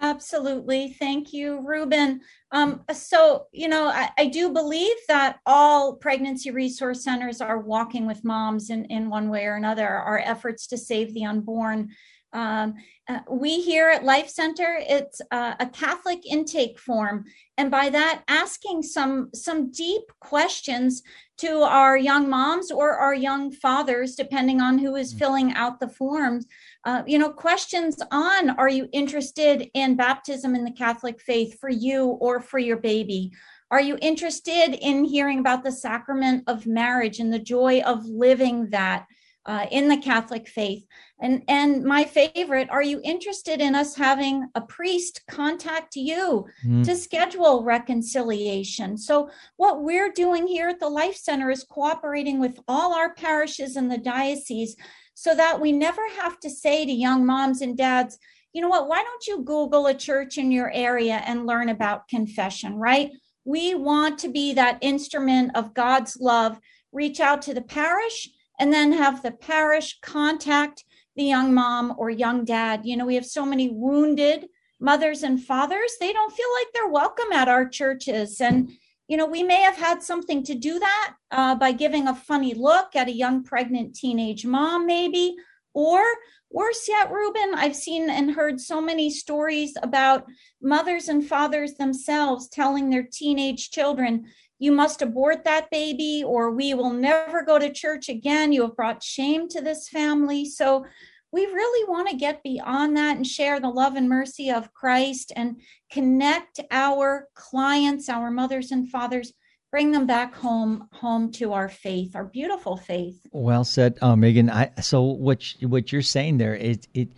[0.00, 0.96] Absolutely.
[0.98, 2.20] Thank you, Ruben.
[2.50, 8.06] Um, so, you know, I, I do believe that all pregnancy resource centers are walking
[8.06, 9.88] with moms in, in one way or another.
[9.88, 11.90] Our efforts to save the unborn.
[12.34, 12.74] Um,
[13.08, 17.24] uh, we here at Life Center, it's uh, a Catholic intake form,
[17.56, 21.02] and by that, asking some some deep questions
[21.38, 25.88] to our young moms or our young fathers, depending on who is filling out the
[25.88, 26.46] forms.
[26.84, 31.70] Uh, you know, questions on are you interested in baptism in the Catholic faith for
[31.70, 33.32] you or for your baby?
[33.70, 38.68] Are you interested in hearing about the sacrament of marriage and the joy of living
[38.70, 39.06] that
[39.46, 40.84] uh, in the Catholic faith?
[41.20, 46.84] And and my favorite, are you interested in us having a priest contact you Mm.
[46.84, 48.98] to schedule reconciliation?
[48.98, 53.76] So what we're doing here at the Life Center is cooperating with all our parishes
[53.76, 54.76] in the diocese
[55.14, 58.18] so that we never have to say to young moms and dads,
[58.52, 62.08] you know what, why don't you Google a church in your area and learn about
[62.08, 63.10] confession, right?
[63.44, 66.58] We want to be that instrument of God's love,
[66.92, 68.28] reach out to the parish,
[68.60, 70.84] and then have the parish contact
[71.16, 72.80] the young mom or young dad.
[72.84, 74.48] You know, we have so many wounded
[74.80, 78.40] mothers and fathers, they don't feel like they're welcome at our churches.
[78.40, 78.70] And
[79.08, 82.54] you know, we may have had something to do that uh, by giving a funny
[82.54, 85.36] look at a young pregnant teenage mom, maybe.
[85.74, 86.02] Or
[86.50, 90.24] worse yet, Ruben, I've seen and heard so many stories about
[90.62, 94.26] mothers and fathers themselves telling their teenage children,
[94.58, 98.52] you must abort that baby, or we will never go to church again.
[98.52, 100.46] You have brought shame to this family.
[100.46, 100.86] So
[101.34, 105.32] we really want to get beyond that and share the love and mercy of Christ
[105.34, 109.32] and connect our clients, our mothers and fathers,
[109.72, 113.26] bring them back home, home to our faith, our beautiful faith.
[113.32, 114.48] Well said, uh, Megan.
[114.48, 117.08] I, so what you- what you're saying there is it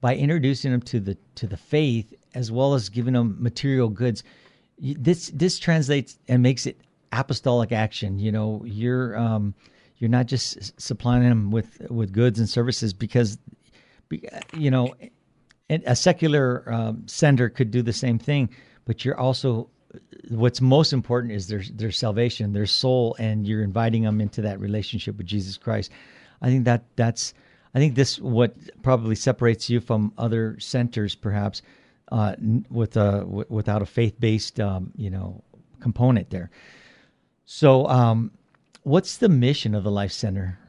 [0.00, 4.24] by introducing them to the to the faith as well as giving them material goods.
[4.80, 6.80] This this translates and makes it
[7.12, 8.18] apostolic action.
[8.18, 9.54] You know, you're um,
[9.98, 13.59] you're not just supplying them with with goods and services because be-
[14.56, 14.94] you know
[15.68, 18.50] a secular um, sender could do the same thing,
[18.84, 19.68] but you're also
[20.28, 24.60] what's most important is their their salvation, their soul, and you're inviting them into that
[24.60, 25.90] relationship with Jesus Christ.
[26.42, 27.34] I think that that's
[27.74, 31.62] I think this what probably separates you from other centers, perhaps,
[32.10, 32.34] uh,
[32.68, 35.42] with a w- without a faith based um, you know
[35.80, 36.50] component there.
[37.44, 38.30] So, um,
[38.84, 40.59] what's the mission of the Life Center?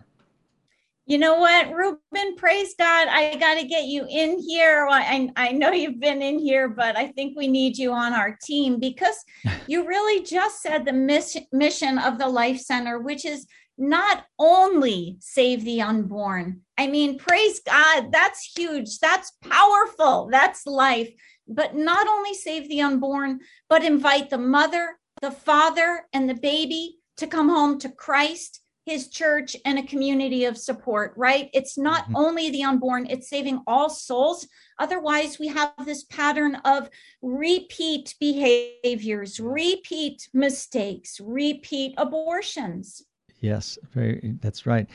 [1.12, 2.38] You know what, Ruben?
[2.38, 3.10] Praise God!
[3.10, 4.86] I got to get you in here.
[4.86, 8.13] Well, I, I know you've been in here, but I think we need you on
[8.13, 9.17] our team because
[9.67, 13.45] you really just said the miss, mission of the Life Center, which is
[13.78, 16.62] not only save the unborn.
[16.78, 19.00] I mean, praise God, that's huge.
[19.00, 20.30] That's powerful.
[20.32, 21.10] That's life.
[21.45, 27.00] But not only save the unborn, but invite the mother, the father, and the baby
[27.17, 31.50] to come home to Christ his church and a community of support, right?
[31.54, 32.15] It's not Mhm.
[32.15, 34.48] only the unborn, it's saving all souls.
[34.80, 36.89] Otherwise, we have this pattern of
[37.22, 43.04] repeat behaviors, repeat mistakes, repeat abortions.
[43.39, 44.36] Yes, very.
[44.41, 44.88] That's right.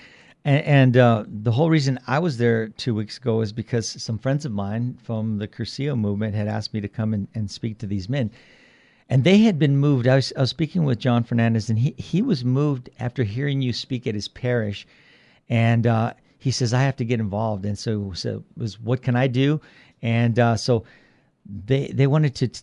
[0.45, 4.19] And, and uh, the whole reason I was there two weeks ago is because some
[4.19, 7.79] friends of mine from the Cursillo movement had asked me to come and, and speak
[7.79, 8.31] to these men.
[9.09, 10.09] And they had been moved.
[10.09, 13.63] I was, I was speaking with John Fernandez, and he, he was moved after hearing
[13.63, 14.87] you speak at his parish.
[15.49, 17.65] And uh, he says, I have to get involved.
[17.65, 19.61] And so, so was, what can I do?
[20.03, 20.85] And uh, so
[21.67, 22.63] they they wanted to t-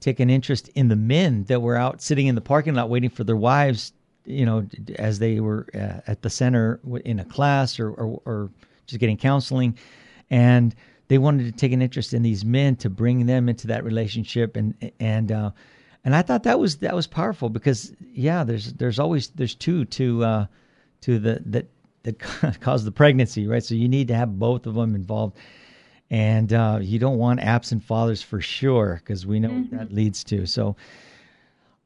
[0.00, 3.10] take an interest in the men that were out sitting in the parking lot waiting
[3.10, 3.92] for their wives,
[4.24, 4.66] you know,
[4.98, 8.50] as they were uh, at the center in a class or, or, or
[8.86, 9.76] just getting counseling,
[10.30, 10.74] and
[11.08, 14.56] they wanted to take an interest in these men to bring them into that relationship
[14.56, 15.50] and and uh,
[16.04, 19.84] and I thought that was that was powerful because yeah, there's there's always there's two
[19.86, 20.46] to uh,
[21.02, 21.68] to the that
[22.02, 22.18] that
[22.60, 23.62] cause the pregnancy, right?
[23.62, 25.36] So you need to have both of them involved,
[26.10, 29.76] and uh, you don't want absent fathers for sure because we know mm-hmm.
[29.76, 30.46] what that leads to.
[30.46, 30.76] So,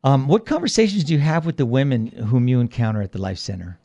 [0.03, 3.39] um, what conversations do you have with the women whom you encounter at the Life
[3.39, 3.79] Center?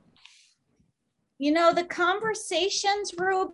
[1.40, 3.52] You know, the conversations, Rube,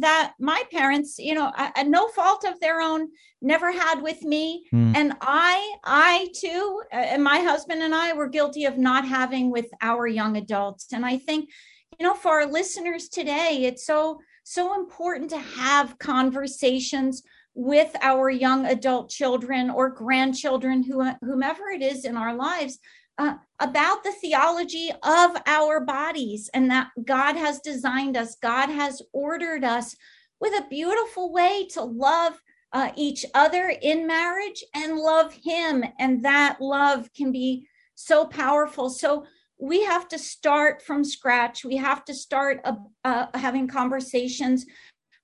[0.00, 3.08] that my parents you know at no fault of their own
[3.40, 4.96] never had with me mm.
[4.96, 9.66] and i i too and my husband and i were guilty of not having with
[9.80, 11.48] our young adults and i think
[11.98, 17.22] you know for our listeners today it's so so important to have conversations
[17.54, 22.78] with our young adult children or grandchildren who, whomever it is in our lives
[23.18, 29.00] uh, about the theology of our bodies and that God has designed us, God has
[29.12, 29.94] ordered us
[30.40, 32.40] with a beautiful way to love
[32.72, 35.84] uh, each other in marriage and love Him.
[35.98, 38.90] And that love can be so powerful.
[38.90, 39.24] So
[39.58, 41.64] we have to start from scratch.
[41.64, 42.74] We have to start uh,
[43.04, 44.66] uh having conversations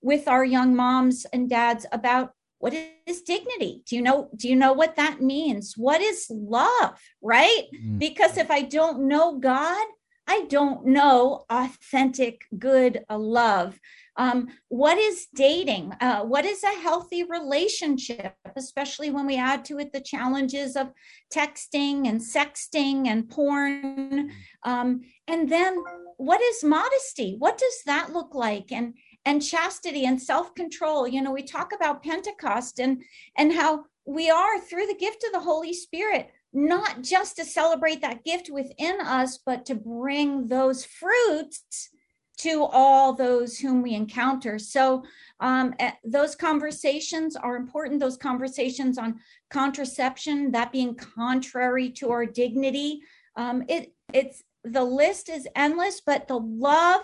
[0.01, 2.75] with our young moms and dads about what
[3.07, 3.83] is dignity?
[3.87, 5.75] Do you know do you know what that means?
[5.77, 7.65] What is love right?
[7.75, 7.99] Mm-hmm.
[7.99, 9.87] because if i don't know god
[10.27, 13.79] i don't know authentic good love.
[14.17, 15.95] Um, what is dating?
[16.01, 20.93] Uh, what is a healthy relationship especially when we add to it the challenges of
[21.35, 24.31] texting and sexting and porn?
[24.63, 25.83] Um, and then
[26.19, 27.37] what is modesty?
[27.39, 28.71] What does that look like?
[28.71, 31.09] And and chastity and self-control.
[31.09, 33.03] You know we talk about pentecost and
[33.37, 38.01] and how we are through the gift of the holy spirit not just to celebrate
[38.01, 41.91] that gift within us but to bring those fruits
[42.39, 44.59] to all those whom we encounter.
[44.59, 45.05] So
[45.41, 48.01] um, eh, those conversations are important.
[48.01, 53.03] Those conversations on contraception that being contrary to our dignity
[53.37, 57.03] um, it it's the list is endless but the love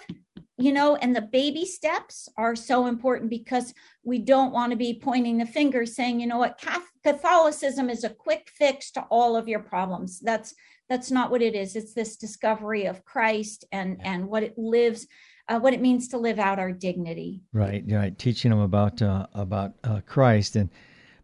[0.58, 4.98] you know, and the baby steps are so important because we don't want to be
[4.98, 6.62] pointing the finger saying, you know what,
[7.04, 10.18] Catholicism is a quick fix to all of your problems.
[10.20, 10.54] That's
[10.88, 11.76] that's not what it is.
[11.76, 15.06] It's this discovery of Christ and and what it lives,
[15.48, 17.42] uh, what it means to live out our dignity.
[17.52, 18.16] Right, right.
[18.18, 20.70] Teaching them about uh, about uh, Christ and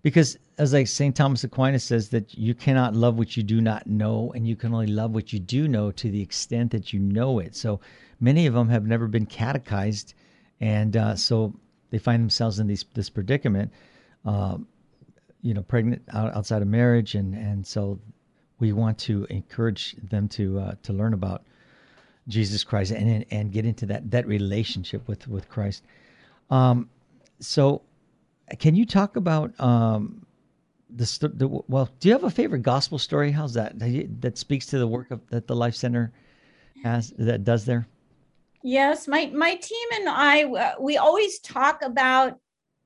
[0.03, 1.15] because as like St.
[1.15, 4.75] Thomas Aquinas says that you cannot love what you do not know and you can
[4.75, 7.55] only love what you do know to the extent that you know it.
[7.57, 7.81] So
[8.21, 10.15] many of them have never been catechized,
[10.61, 11.55] and uh, so
[11.91, 13.73] they find themselves in these this predicament.
[14.25, 14.59] Uh,
[15.43, 17.99] you know, pregnant out, outside of marriage, and and so
[18.61, 21.43] we want to encourage them to uh, to learn about
[22.29, 25.83] Jesus Christ and and get into that that relationship with with Christ.
[26.51, 26.88] Um,
[27.41, 27.83] so,
[28.59, 30.27] can you talk about um,
[30.91, 31.88] the, the, well?
[32.01, 33.31] Do you have a favorite gospel story?
[33.31, 33.79] How's that
[34.21, 36.12] that speaks to the work of that the Life Center
[36.85, 37.87] has that does there?
[38.62, 42.38] Yes, my my team and I uh, we always talk about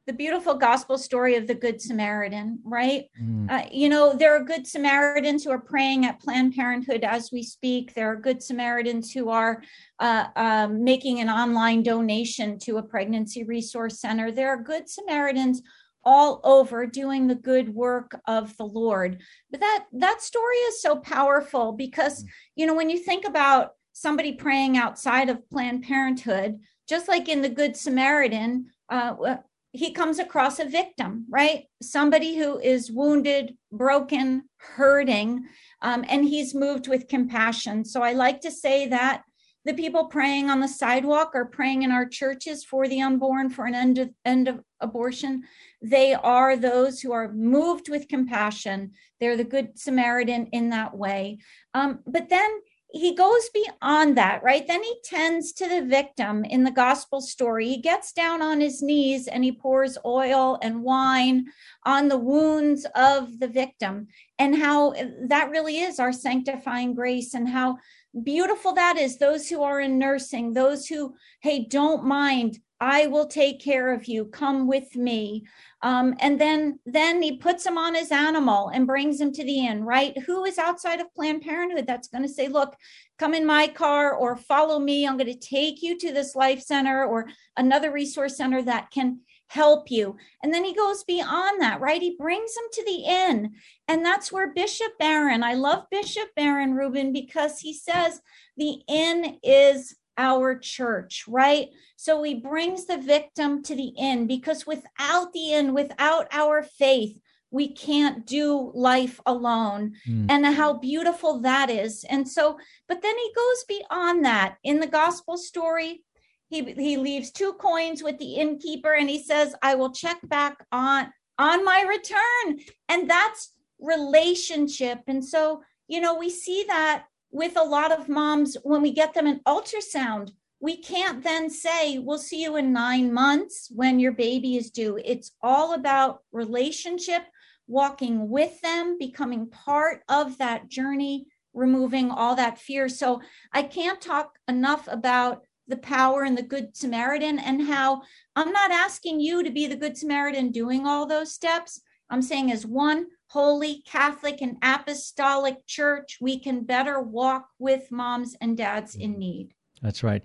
[0.07, 3.07] the beautiful gospel story of the good Samaritan, right?
[3.21, 3.51] Mm.
[3.51, 7.43] Uh, you know, there are good Samaritans who are praying at Planned Parenthood as we
[7.43, 7.93] speak.
[7.95, 9.63] There are good Samaritans who are
[9.99, 14.31] uh, um, making an online donation to a pregnancy resource center.
[14.31, 15.63] There are good Samaritans
[16.05, 20.95] all over doing the good work of the lord but that that story is so
[20.95, 22.29] powerful because mm.
[22.55, 27.41] you know when you think about somebody praying outside of Planned Parenthood, just like in
[27.41, 29.37] the Good Samaritan, uh,
[29.77, 31.65] he comes across a victim, right?
[31.83, 35.45] Somebody who is wounded, broken, hurting,
[35.83, 37.85] um, and he's moved with compassion.
[37.85, 39.23] So I like to say that
[39.67, 43.67] the people praying on the sidewalk or praying in our churches for the unborn for
[43.67, 45.43] an end of, end of abortion
[45.83, 51.39] they are those who are moved with compassion they're the good samaritan in that way
[51.75, 52.49] um, but then
[52.89, 54.67] he goes beyond that, right?
[54.67, 57.69] Then he tends to the victim in the gospel story.
[57.69, 61.47] He gets down on his knees and he pours oil and wine
[61.85, 64.07] on the wounds of the victim,
[64.39, 64.95] and how
[65.29, 67.79] that really is our sanctifying grace, and how
[68.23, 69.19] beautiful that is.
[69.19, 74.07] Those who are in nursing, those who, hey, don't mind I will take care of
[74.07, 74.27] you.
[74.27, 75.47] Come with me.
[75.83, 79.67] Um, and then then he puts him on his animal and brings him to the
[79.67, 80.17] inn, right?
[80.25, 82.77] Who is outside of Planned Parenthood that's going to say, look,
[83.19, 85.07] come in my car or follow me.
[85.07, 89.21] I'm going to take you to this life center or another resource center that can
[89.49, 90.17] help you.
[90.43, 92.03] And then he goes beyond that, right?
[92.03, 93.53] He brings them to the inn.
[93.89, 98.21] And that's where Bishop Barron, I love Bishop Barron, Ruben, because he says
[98.57, 101.69] the inn is our church, right?
[101.97, 107.19] So he brings the victim to the inn because without the inn, without our faith,
[107.51, 110.27] we can't do life alone mm.
[110.29, 112.59] and how beautiful that is and so
[112.89, 116.03] but then he goes beyond that in the gospel story
[116.49, 120.57] he he leaves two coins with the innkeeper and he says i will check back
[120.73, 122.59] on on my return
[122.89, 127.05] and that's relationship and so you know we see that
[127.37, 131.99] with a lot of moms when we get them an ultrasound we can't then say
[131.99, 137.23] we'll see you in 9 months when your baby is due it's all about relationship
[137.67, 143.21] walking with them becoming part of that journey removing all that fear so
[143.53, 148.03] i can't talk enough about the power and the good Samaritan, and how
[148.37, 151.81] I'm not asking you to be the good Samaritan doing all those steps.
[152.11, 158.37] I'm saying, as one holy Catholic and apostolic church, we can better walk with moms
[158.41, 159.53] and dads in need.
[159.83, 160.23] That's right.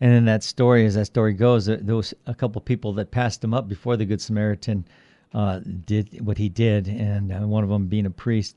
[0.00, 3.42] And in that story, as that story goes, there was a couple people that passed
[3.42, 4.86] him up before the Good Samaritan
[5.34, 8.56] uh, did what he did, and uh, one of them being a priest.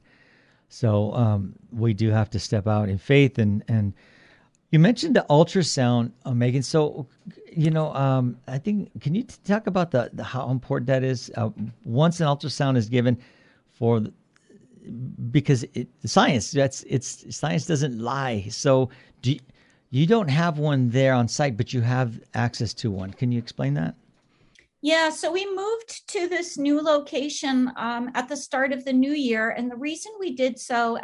[0.69, 3.93] So um, we do have to step out in faith and and
[4.71, 6.63] you mentioned the ultrasound, uh, Megan.
[6.63, 7.05] So,
[7.51, 11.29] you know, um, I think can you talk about the, the how important that is?
[11.35, 11.49] Uh,
[11.83, 13.17] once an ultrasound is given
[13.69, 14.13] for, the,
[15.31, 18.47] because it, science that's it's science doesn't lie.
[18.49, 18.89] So,
[19.21, 19.39] do you,
[19.89, 23.11] you don't have one there on site, but you have access to one.
[23.11, 23.95] Can you explain that?
[24.81, 29.11] Yeah, so we moved to this new location um, at the start of the new
[29.11, 30.97] year, and the reason we did so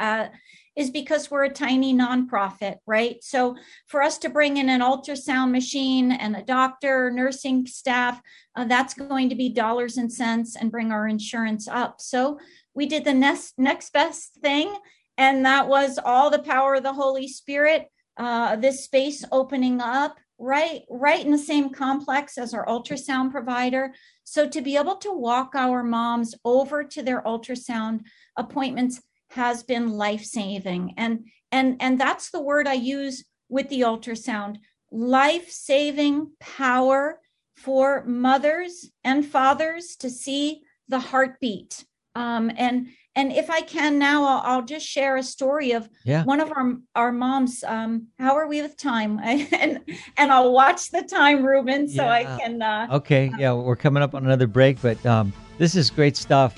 [0.78, 3.22] is because we're a tiny nonprofit, right?
[3.24, 3.58] So
[3.88, 8.22] for us to bring in an ultrasound machine and a doctor, nursing staff,
[8.56, 12.00] uh, that's going to be dollars and cents and bring our insurance up.
[12.00, 12.40] So
[12.76, 14.72] we did the next next best thing,
[15.18, 17.88] and that was all the power of the Holy Spirit.
[18.16, 23.94] Uh, this space opening up right right in the same complex as our ultrasound provider
[24.24, 28.02] so to be able to walk our moms over to their ultrasound
[28.38, 33.82] appointments has been life saving and and and that's the word i use with the
[33.82, 34.58] ultrasound
[34.92, 37.20] life saving power
[37.56, 41.84] for mothers and fathers to see the heartbeat
[42.16, 46.24] um, and and if i can now I'll, I'll, just share a story of yeah.
[46.24, 49.82] one of our our moms um, how are we with time and
[50.18, 52.12] and i'll watch the time ruben so yeah.
[52.12, 55.90] i can uh, okay yeah we're coming up on another break but um, this is
[55.90, 56.56] great stuff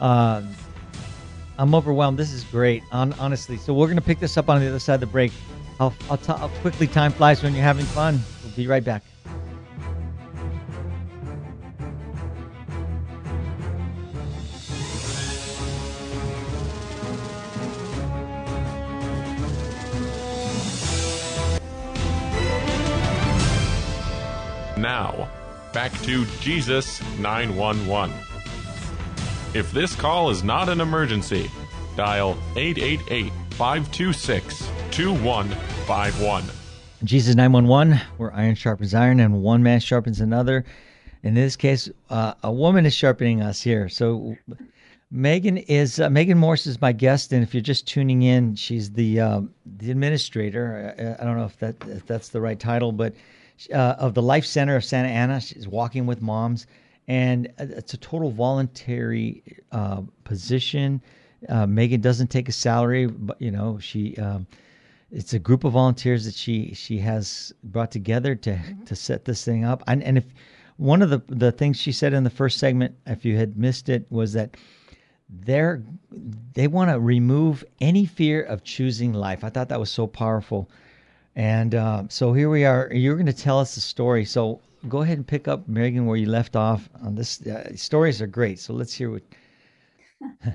[0.00, 0.42] uh,
[1.60, 2.18] I'm overwhelmed.
[2.18, 3.58] This is great, on, honestly.
[3.58, 5.30] So we're to pick this up on the other side of the break.
[5.78, 8.18] I'll, how quickly time flies when you're having fun.
[8.42, 9.02] We'll be right back.
[24.78, 25.28] Now,
[25.74, 28.29] back to Jesus 911.
[29.52, 31.50] If this call is not an emergency,
[31.96, 36.44] dial 888 526 2151.
[37.02, 40.64] Jesus 911, where iron sharpens iron and one man sharpens another.
[41.24, 43.88] In this case, uh, a woman is sharpening us here.
[43.88, 44.36] So,
[45.10, 48.92] Megan is uh, Megan Morse is my guest, and if you're just tuning in, she's
[48.92, 49.40] the uh,
[49.78, 50.94] the administrator.
[50.96, 53.14] I, I, don't know if that if that's the right title, but
[53.74, 55.40] uh, of the Life Center of Santa Ana.
[55.40, 56.68] She's walking with moms
[57.10, 59.42] and uh, it's a total voluntary
[59.72, 61.02] uh, position.
[61.48, 64.16] Uh, Megan doesn't take a salary, but you know she.
[64.16, 64.46] Um,
[65.10, 68.84] it's a group of volunteers that she she has brought together to mm-hmm.
[68.84, 69.82] to set this thing up.
[69.88, 70.24] And, and if
[70.76, 73.88] one of the the things she said in the first segment, if you had missed
[73.88, 74.56] it, was that
[75.28, 75.82] they're
[76.54, 79.42] they want to remove any fear of choosing life.
[79.42, 80.70] I thought that was so powerful.
[81.34, 82.88] And uh, so here we are.
[82.92, 84.24] You're going to tell us the story.
[84.24, 87.44] So go ahead and pick up Megan where you left off on this.
[87.46, 89.22] Uh, stories are great, so let's hear what.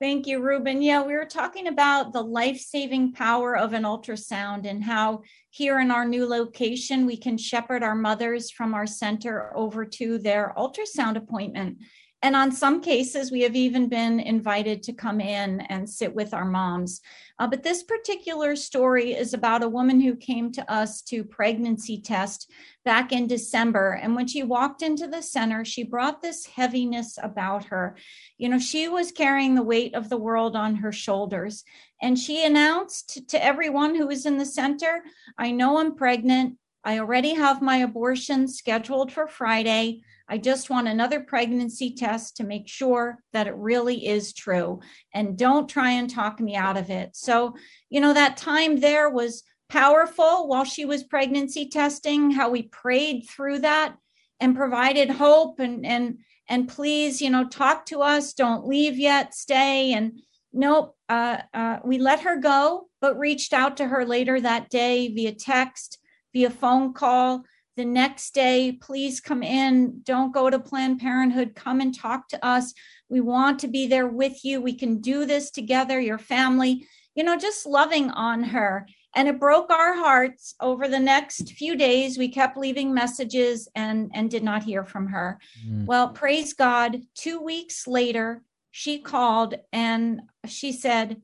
[0.00, 0.80] Thank you, Ruben.
[0.80, 5.78] Yeah, we were talking about the life saving power of an ultrasound and how here
[5.78, 10.54] in our new location, we can shepherd our mothers from our center over to their
[10.56, 11.78] ultrasound appointment.
[12.22, 16.34] And on some cases, we have even been invited to come in and sit with
[16.34, 17.00] our moms.
[17.38, 21.98] Uh, but this particular story is about a woman who came to us to pregnancy
[21.98, 22.50] test
[22.84, 23.98] back in December.
[24.02, 27.96] And when she walked into the center, she brought this heaviness about her.
[28.36, 31.64] You know, she was carrying the weight of the world on her shoulders.
[32.02, 35.02] And she announced to everyone who was in the center,
[35.38, 40.00] I know I'm pregnant I already have my abortion scheduled for Friday.
[40.30, 44.80] I just want another pregnancy test to make sure that it really is true.
[45.12, 47.16] And don't try and talk me out of it.
[47.16, 47.56] So,
[47.90, 53.26] you know, that time there was powerful while she was pregnancy testing, how we prayed
[53.28, 53.96] through that
[54.38, 56.18] and provided hope and, and,
[56.48, 58.32] and please, you know, talk to us.
[58.32, 59.92] Don't leave yet, stay.
[59.92, 60.20] And
[60.52, 65.08] nope, uh, uh, we let her go, but reached out to her later that day
[65.08, 65.98] via text
[66.32, 67.42] via phone call
[67.80, 70.02] the next day please come in.
[70.02, 71.54] Don't go to planned parenthood.
[71.54, 72.74] Come and talk to us.
[73.08, 74.60] We want to be there with you.
[74.60, 76.86] We can do this together your family.
[77.14, 78.86] You know just loving on her.
[79.16, 82.18] And it broke our hearts over the next few days.
[82.18, 85.38] We kept leaving messages and and did not hear from her.
[85.66, 85.86] Mm.
[85.86, 87.00] well praise god.
[87.14, 91.22] 2 weeks later she called and she said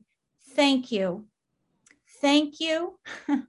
[0.55, 1.27] thank you
[2.21, 2.97] Thank you.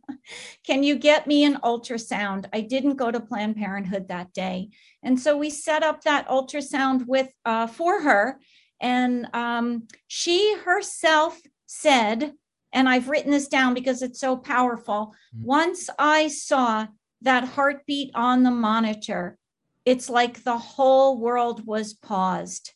[0.66, 2.46] Can you get me an ultrasound?
[2.52, 4.70] I didn't go to Planned Parenthood that day.
[5.02, 8.40] And so we set up that ultrasound with uh, for her.
[8.80, 12.32] And um, she herself said,
[12.72, 15.14] and I've written this down because it's so powerful.
[15.34, 15.46] Mm-hmm.
[15.46, 16.86] Once I saw
[17.22, 19.38] that heartbeat on the monitor,
[19.84, 22.72] it's like the whole world was paused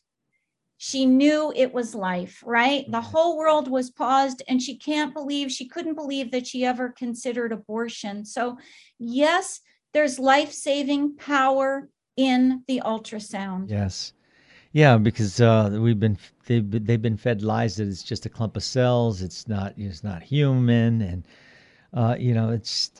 [0.85, 2.85] she knew it was life, right?
[2.91, 3.09] The mm-hmm.
[3.09, 7.53] whole world was paused, and she can't believe, she couldn't believe that she ever considered
[7.53, 8.25] abortion.
[8.25, 8.57] So,
[8.99, 9.61] yes,
[9.93, 13.69] there's life saving power in the ultrasound.
[13.69, 14.11] Yes.
[14.73, 16.17] Yeah, because uh, we've been
[16.47, 19.21] they've been, they've been fed lies that it's just a clump of cells.
[19.21, 21.25] It's not it's not human, and
[21.93, 22.91] uh, you know it's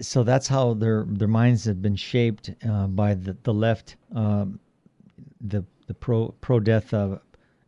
[0.00, 4.60] so that's how their their minds have been shaped uh, by the the left, um,
[5.40, 7.18] the the pro pro death uh,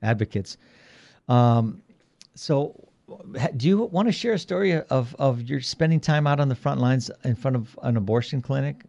[0.02, 0.56] advocates.
[1.28, 1.82] Um,
[2.34, 2.88] so,
[3.56, 6.54] do you want to share a story of of your spending time out on the
[6.54, 8.84] front lines in front of an abortion clinic?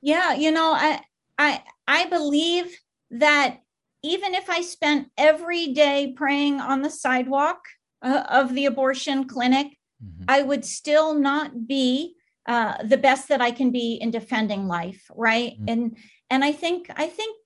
[0.00, 1.00] Yeah, you know, I
[1.38, 2.76] I I believe
[3.10, 3.58] that
[4.02, 7.58] even if I spent every day praying on the sidewalk
[8.02, 9.66] uh, of the abortion clinic,
[10.02, 10.24] mm-hmm.
[10.28, 12.14] I would still not be
[12.46, 15.54] uh, the best that I can be in defending life, right?
[15.54, 15.68] Mm-hmm.
[15.68, 15.96] And
[16.30, 17.36] and I think I think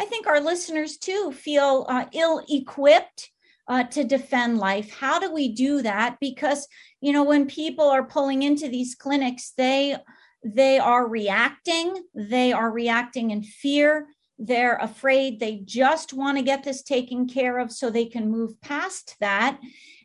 [0.00, 3.30] I think our listeners too feel uh, ill equipped
[3.68, 4.90] uh, to defend life.
[4.90, 6.16] How do we do that?
[6.22, 6.66] Because
[7.02, 9.96] you know when people are pulling into these clinics, they
[10.42, 12.02] they are reacting.
[12.14, 14.06] They are reacting in fear.
[14.38, 15.38] They're afraid.
[15.38, 19.60] They just want to get this taken care of so they can move past that.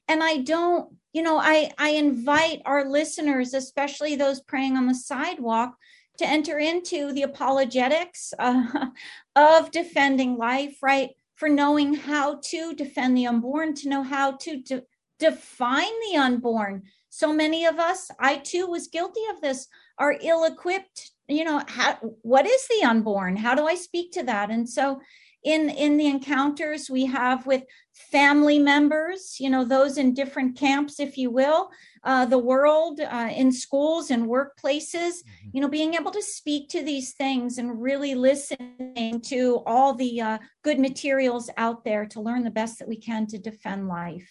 [0.09, 4.93] And I don't, you know, I I invite our listeners, especially those praying on the
[4.93, 5.77] sidewalk,
[6.17, 8.89] to enter into the apologetics uh,
[9.35, 11.11] of defending life, right?
[11.35, 14.83] For knowing how to defend the unborn, to know how to de-
[15.19, 16.83] define the unborn.
[17.09, 21.11] So many of us, I too was guilty of this, are ill equipped.
[21.27, 23.35] You know, how, what is the unborn?
[23.35, 24.49] How do I speak to that?
[24.51, 25.01] And so
[25.45, 27.63] in in the encounters we have with
[27.95, 31.71] family members you know those in different camps if you will
[32.03, 35.49] uh, the world uh, in schools and workplaces mm-hmm.
[35.53, 40.19] you know being able to speak to these things and really listening to all the
[40.19, 44.29] uh, good materials out there to learn the best that we can to defend life.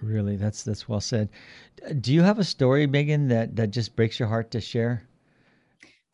[0.00, 1.28] Really that's that's well said.
[2.00, 5.08] Do you have a story megan that that just breaks your heart to share?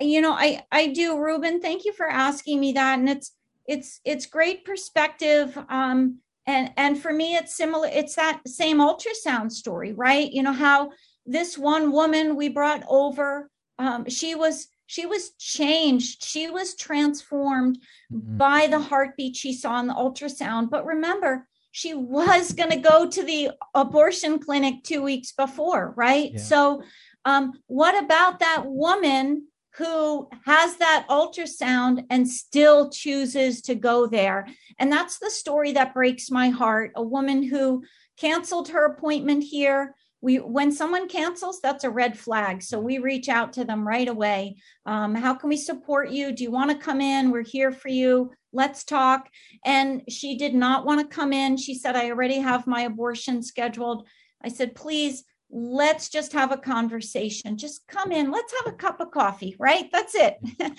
[0.00, 1.60] You know i i do ruben.
[1.60, 3.32] Thank you for asking me that and it's
[3.66, 5.56] it's it's great perspective.
[5.68, 10.52] Um, and and for me it's similar it's that same ultrasound story right you know
[10.52, 10.90] how
[11.26, 17.78] this one woman we brought over um, she was she was changed she was transformed
[18.12, 18.36] mm-hmm.
[18.36, 23.08] by the heartbeat she saw in the ultrasound but remember she was going to go
[23.08, 26.40] to the abortion clinic two weeks before right yeah.
[26.40, 26.82] so
[27.24, 29.46] um, what about that woman
[29.78, 34.48] who has that ultrasound and still chooses to go there.
[34.80, 36.90] And that's the story that breaks my heart.
[36.96, 37.84] A woman who
[38.18, 39.94] canceled her appointment here.
[40.20, 42.60] We, when someone cancels, that's a red flag.
[42.60, 44.56] So we reach out to them right away.
[44.84, 46.32] Um, how can we support you?
[46.32, 47.30] Do you want to come in?
[47.30, 48.32] We're here for you.
[48.52, 49.28] Let's talk.
[49.64, 51.56] And she did not want to come in.
[51.56, 54.08] She said, I already have my abortion scheduled.
[54.42, 57.56] I said, please let's just have a conversation.
[57.56, 59.88] Just come in, let's have a cup of coffee, right?
[59.90, 60.36] That's it.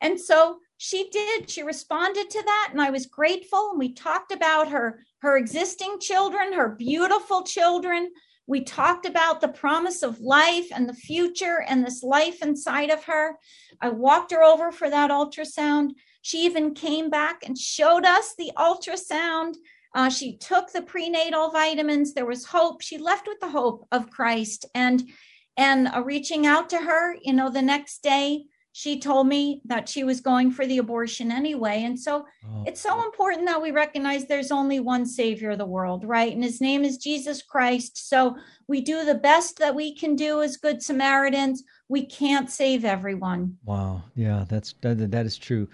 [0.00, 1.50] and so she did.
[1.50, 5.98] She responded to that and I was grateful and we talked about her her existing
[6.00, 8.10] children, her beautiful children.
[8.46, 13.04] We talked about the promise of life and the future and this life inside of
[13.04, 13.38] her.
[13.80, 15.90] I walked her over for that ultrasound.
[16.22, 19.54] She even came back and showed us the ultrasound
[19.94, 22.14] uh, she took the prenatal vitamins.
[22.14, 22.82] There was hope.
[22.82, 24.66] She left with the hope of Christ.
[24.74, 25.10] And
[25.56, 29.86] and uh, reaching out to her, you know, the next day she told me that
[29.86, 31.82] she was going for the abortion anyway.
[31.84, 32.64] And so oh.
[32.66, 36.32] it's so important that we recognize there's only one Savior of the world, right?
[36.32, 38.08] And his name is Jesus Christ.
[38.08, 38.34] So
[38.68, 41.62] we do the best that we can do as Good Samaritans.
[41.90, 43.58] We can't save everyone.
[43.64, 44.04] Wow.
[44.14, 45.68] Yeah, that's that, that is true.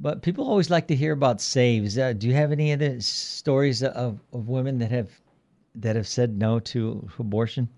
[0.00, 1.98] But people always like to hear about saves.
[1.98, 5.10] Uh, do you have any other stories of, of women that have
[5.74, 7.68] that have said no to abortion?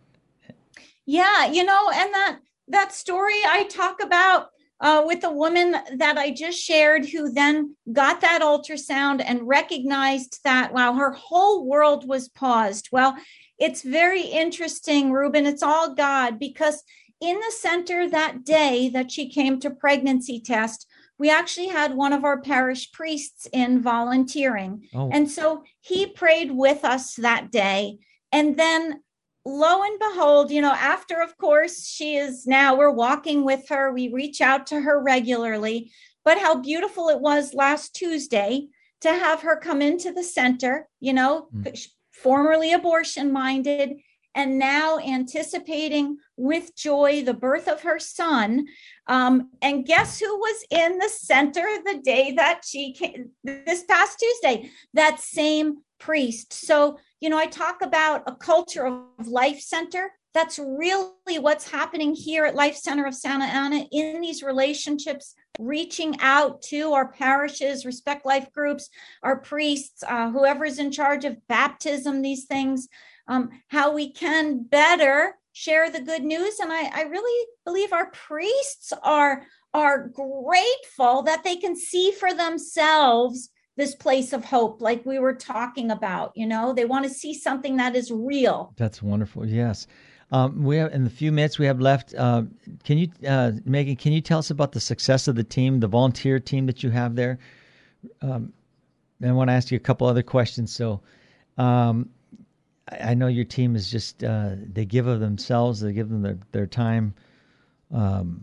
[1.04, 4.50] Yeah, you know, and that that story I talk about
[4.82, 10.40] uh, with the woman that I just shared, who then got that ultrasound and recognized
[10.42, 12.88] that, wow, her whole world was paused.
[12.90, 13.16] Well,
[13.58, 15.46] it's very interesting, Ruben.
[15.46, 16.82] It's all God because
[17.20, 20.88] in the center that day that she came to pregnancy test,
[21.18, 24.88] we actually had one of our parish priests in volunteering.
[24.94, 25.10] Oh.
[25.12, 27.98] And so he prayed with us that day.
[28.32, 29.02] And then
[29.44, 33.92] lo and behold, you know, after, of course, she is now, we're walking with her,
[33.92, 35.92] we reach out to her regularly.
[36.24, 38.68] But how beautiful it was last Tuesday
[39.00, 41.88] to have her come into the center, you know, mm.
[42.12, 43.98] formerly abortion minded,
[44.34, 48.66] and now anticipating with joy the birth of her son.
[49.06, 54.18] Um, and guess who was in the center the day that she came this past
[54.18, 54.70] Tuesday?
[54.94, 56.52] That same priest.
[56.52, 60.12] So, you know, I talk about a culture of life center.
[60.34, 66.16] That's really what's happening here at Life Center of Santa Ana in these relationships, reaching
[66.20, 68.88] out to our parishes, respect life groups,
[69.22, 72.88] our priests, uh, whoever's in charge of baptism, these things,
[73.28, 76.58] um, how we can better share the good news.
[76.58, 79.44] And I, I really believe our priests are,
[79.74, 85.34] are grateful that they can see for themselves this place of hope like we were
[85.34, 86.72] talking about you know?
[86.72, 88.72] They want to see something that is real.
[88.76, 89.86] That's wonderful yes.
[90.30, 92.44] Um, we have in the few minutes we have left uh,
[92.84, 95.88] can you uh, megan can you tell us about the success of the team the
[95.88, 97.38] volunteer team that you have there?
[98.22, 98.52] Um,
[99.24, 101.02] i want to ask you a couple other questions so
[101.58, 102.08] um,
[102.90, 106.38] I, know your team is just uh, they give of themselves they give them their,
[106.52, 107.14] their time
[107.92, 108.42] um,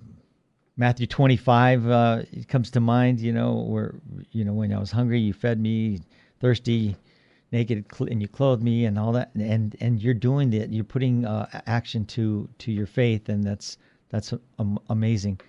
[0.79, 3.95] Matthew 25 uh, comes to mind, you know, where,
[4.31, 5.99] you know, when I was hungry, you fed me,
[6.39, 6.95] thirsty,
[7.51, 9.31] naked, and you clothed me and all that.
[9.35, 10.71] And, and you're doing that.
[10.71, 13.27] You're putting uh, action to, to your faith.
[13.27, 13.77] And that's,
[14.07, 14.33] that's
[14.87, 15.41] amazing.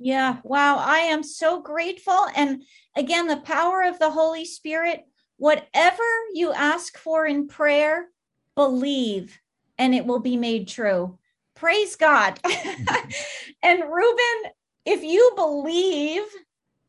[0.00, 0.38] Yeah.
[0.42, 0.78] Wow.
[0.78, 2.26] I am so grateful.
[2.34, 2.64] And
[2.96, 5.06] again, the power of the Holy Spirit,
[5.42, 8.06] whatever you ask for in prayer,
[8.54, 9.40] believe
[9.76, 11.18] and it will be made true
[11.56, 12.38] praise God.
[13.62, 14.52] and Ruben,
[14.84, 16.22] if you believe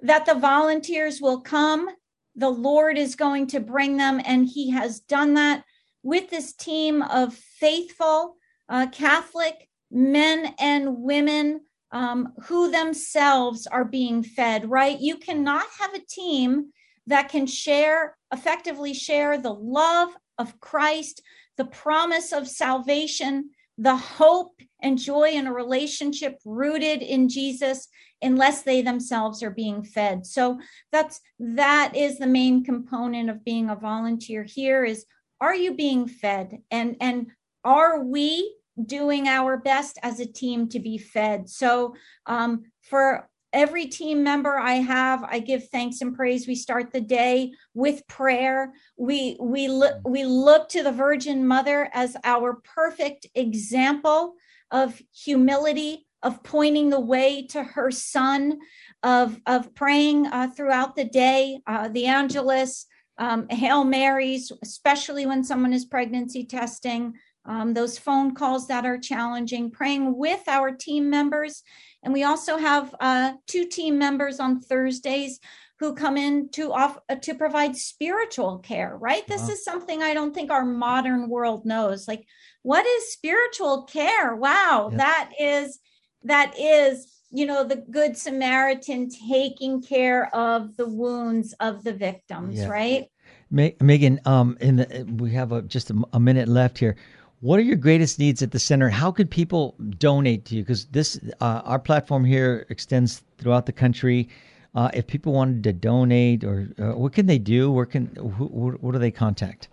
[0.02, 1.90] that the volunteers will come,
[2.36, 5.64] the Lord is going to bring them, and He has done that
[6.04, 8.36] with this team of faithful
[8.70, 15.00] uh, Catholic men and women um, who themselves are being fed, right?
[15.00, 16.72] You cannot have a team
[17.08, 21.22] that can share, effectively share the love of Christ,
[21.56, 27.88] the promise of salvation, the hope and joy in a relationship rooted in Jesus
[28.22, 30.26] unless they themselves are being fed.
[30.26, 30.60] So
[30.92, 35.06] that's that is the main component of being a volunteer here is
[35.42, 37.28] are you being fed and and
[37.64, 38.56] are we
[38.86, 41.50] doing our best as a team to be fed?
[41.50, 46.48] So um, for every team member I have, I give thanks and praise.
[46.48, 48.74] We start the day with prayer.
[48.98, 54.36] We we look we look to the Virgin Mother as our perfect example
[54.72, 58.60] of humility, of pointing the way to her Son,
[59.04, 62.88] of of praying uh, throughout the day, uh, the Angelus,
[63.18, 67.14] um, Hail Marys, especially when someone is pregnancy testing.
[67.46, 71.64] Um, those phone calls that are challenging, praying with our team members
[72.04, 75.40] and we also have uh, two team members on Thursdays
[75.80, 78.96] who come in to off uh, to provide spiritual care.
[78.98, 79.26] Right?
[79.28, 82.08] This is something I don't think our modern world knows.
[82.08, 82.26] Like,
[82.62, 84.36] what is spiritual care?
[84.36, 85.00] Wow, yes.
[85.00, 85.80] that is
[86.24, 92.60] that is you know the good samaritan taking care of the wounds of the victims
[92.60, 92.68] yeah.
[92.68, 93.08] right
[93.50, 96.96] megan um in the we have a, just a, a minute left here
[97.44, 98.88] what are your greatest needs at the center?
[98.88, 100.62] How could people donate to you?
[100.62, 104.30] Because this, uh, our platform here extends throughout the country.
[104.76, 107.70] Uh, if people wanted to donate, or uh, what can they do?
[107.70, 109.68] Where can who, what do they contact?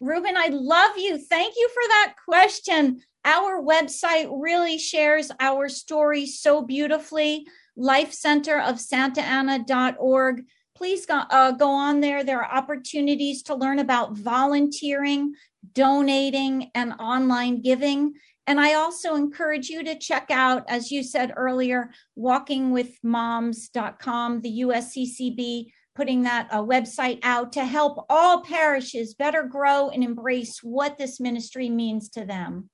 [0.00, 1.16] Ruben, I love you.
[1.16, 3.02] Thank you for that question.
[3.24, 7.46] Our website really shares our story so beautifully.
[7.78, 10.42] Lifecenterofsantaana.org
[10.80, 12.24] please go, uh, go on there.
[12.24, 15.34] There are opportunities to learn about volunteering,
[15.74, 18.14] donating, and online giving.
[18.46, 25.70] And I also encourage you to check out, as you said earlier, walkingwithmoms.com, the USCCB
[25.94, 31.20] putting that uh, website out to help all parishes better grow and embrace what this
[31.20, 32.70] ministry means to them.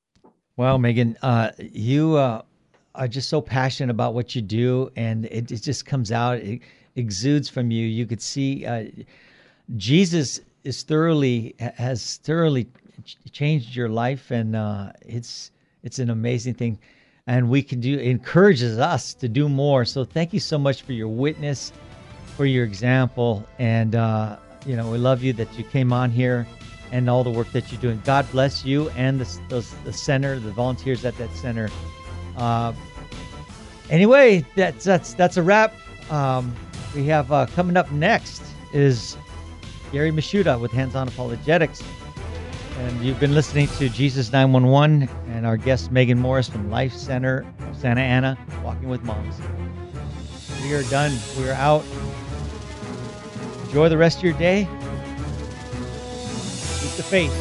[0.56, 2.42] Well, Megan, uh, you uh,
[2.94, 6.60] are just so passionate about what you do, and it, it just comes out, it
[6.96, 7.86] exudes from you.
[7.86, 8.86] You could see uh,
[9.76, 12.66] Jesus is thoroughly has thoroughly
[13.30, 15.50] changed your life, and uh, it's
[15.82, 16.78] it's an amazing thing.
[17.28, 19.84] And we can do encourages us to do more.
[19.84, 21.72] So thank you so much for your witness
[22.36, 23.44] for your example.
[23.58, 24.36] And, uh,
[24.66, 26.46] you know, we love you that you came on here
[26.92, 28.00] and all the work that you're doing.
[28.04, 31.70] God bless you and the, the, the center, the volunteers at that center.
[32.36, 32.72] Uh,
[33.90, 35.74] anyway, that's, that's, that's a wrap.
[36.10, 36.54] Um,
[36.96, 38.42] we have uh, coming up next
[38.72, 39.18] is
[39.92, 41.82] Gary Michuta with Hands On Apologetics.
[42.78, 47.46] And you've been listening to Jesus 911 and our guest Megan Morris from Life Center
[47.78, 49.36] Santa Ana, Walking with Moms.
[50.62, 51.16] We are done.
[51.38, 51.84] We're out.
[53.66, 54.66] Enjoy the rest of your day.
[56.80, 57.32] Keep the faith.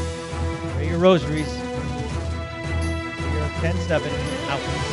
[0.75, 1.51] Pray your rosaries.
[1.53, 4.11] We are 10 7
[4.49, 4.84] out.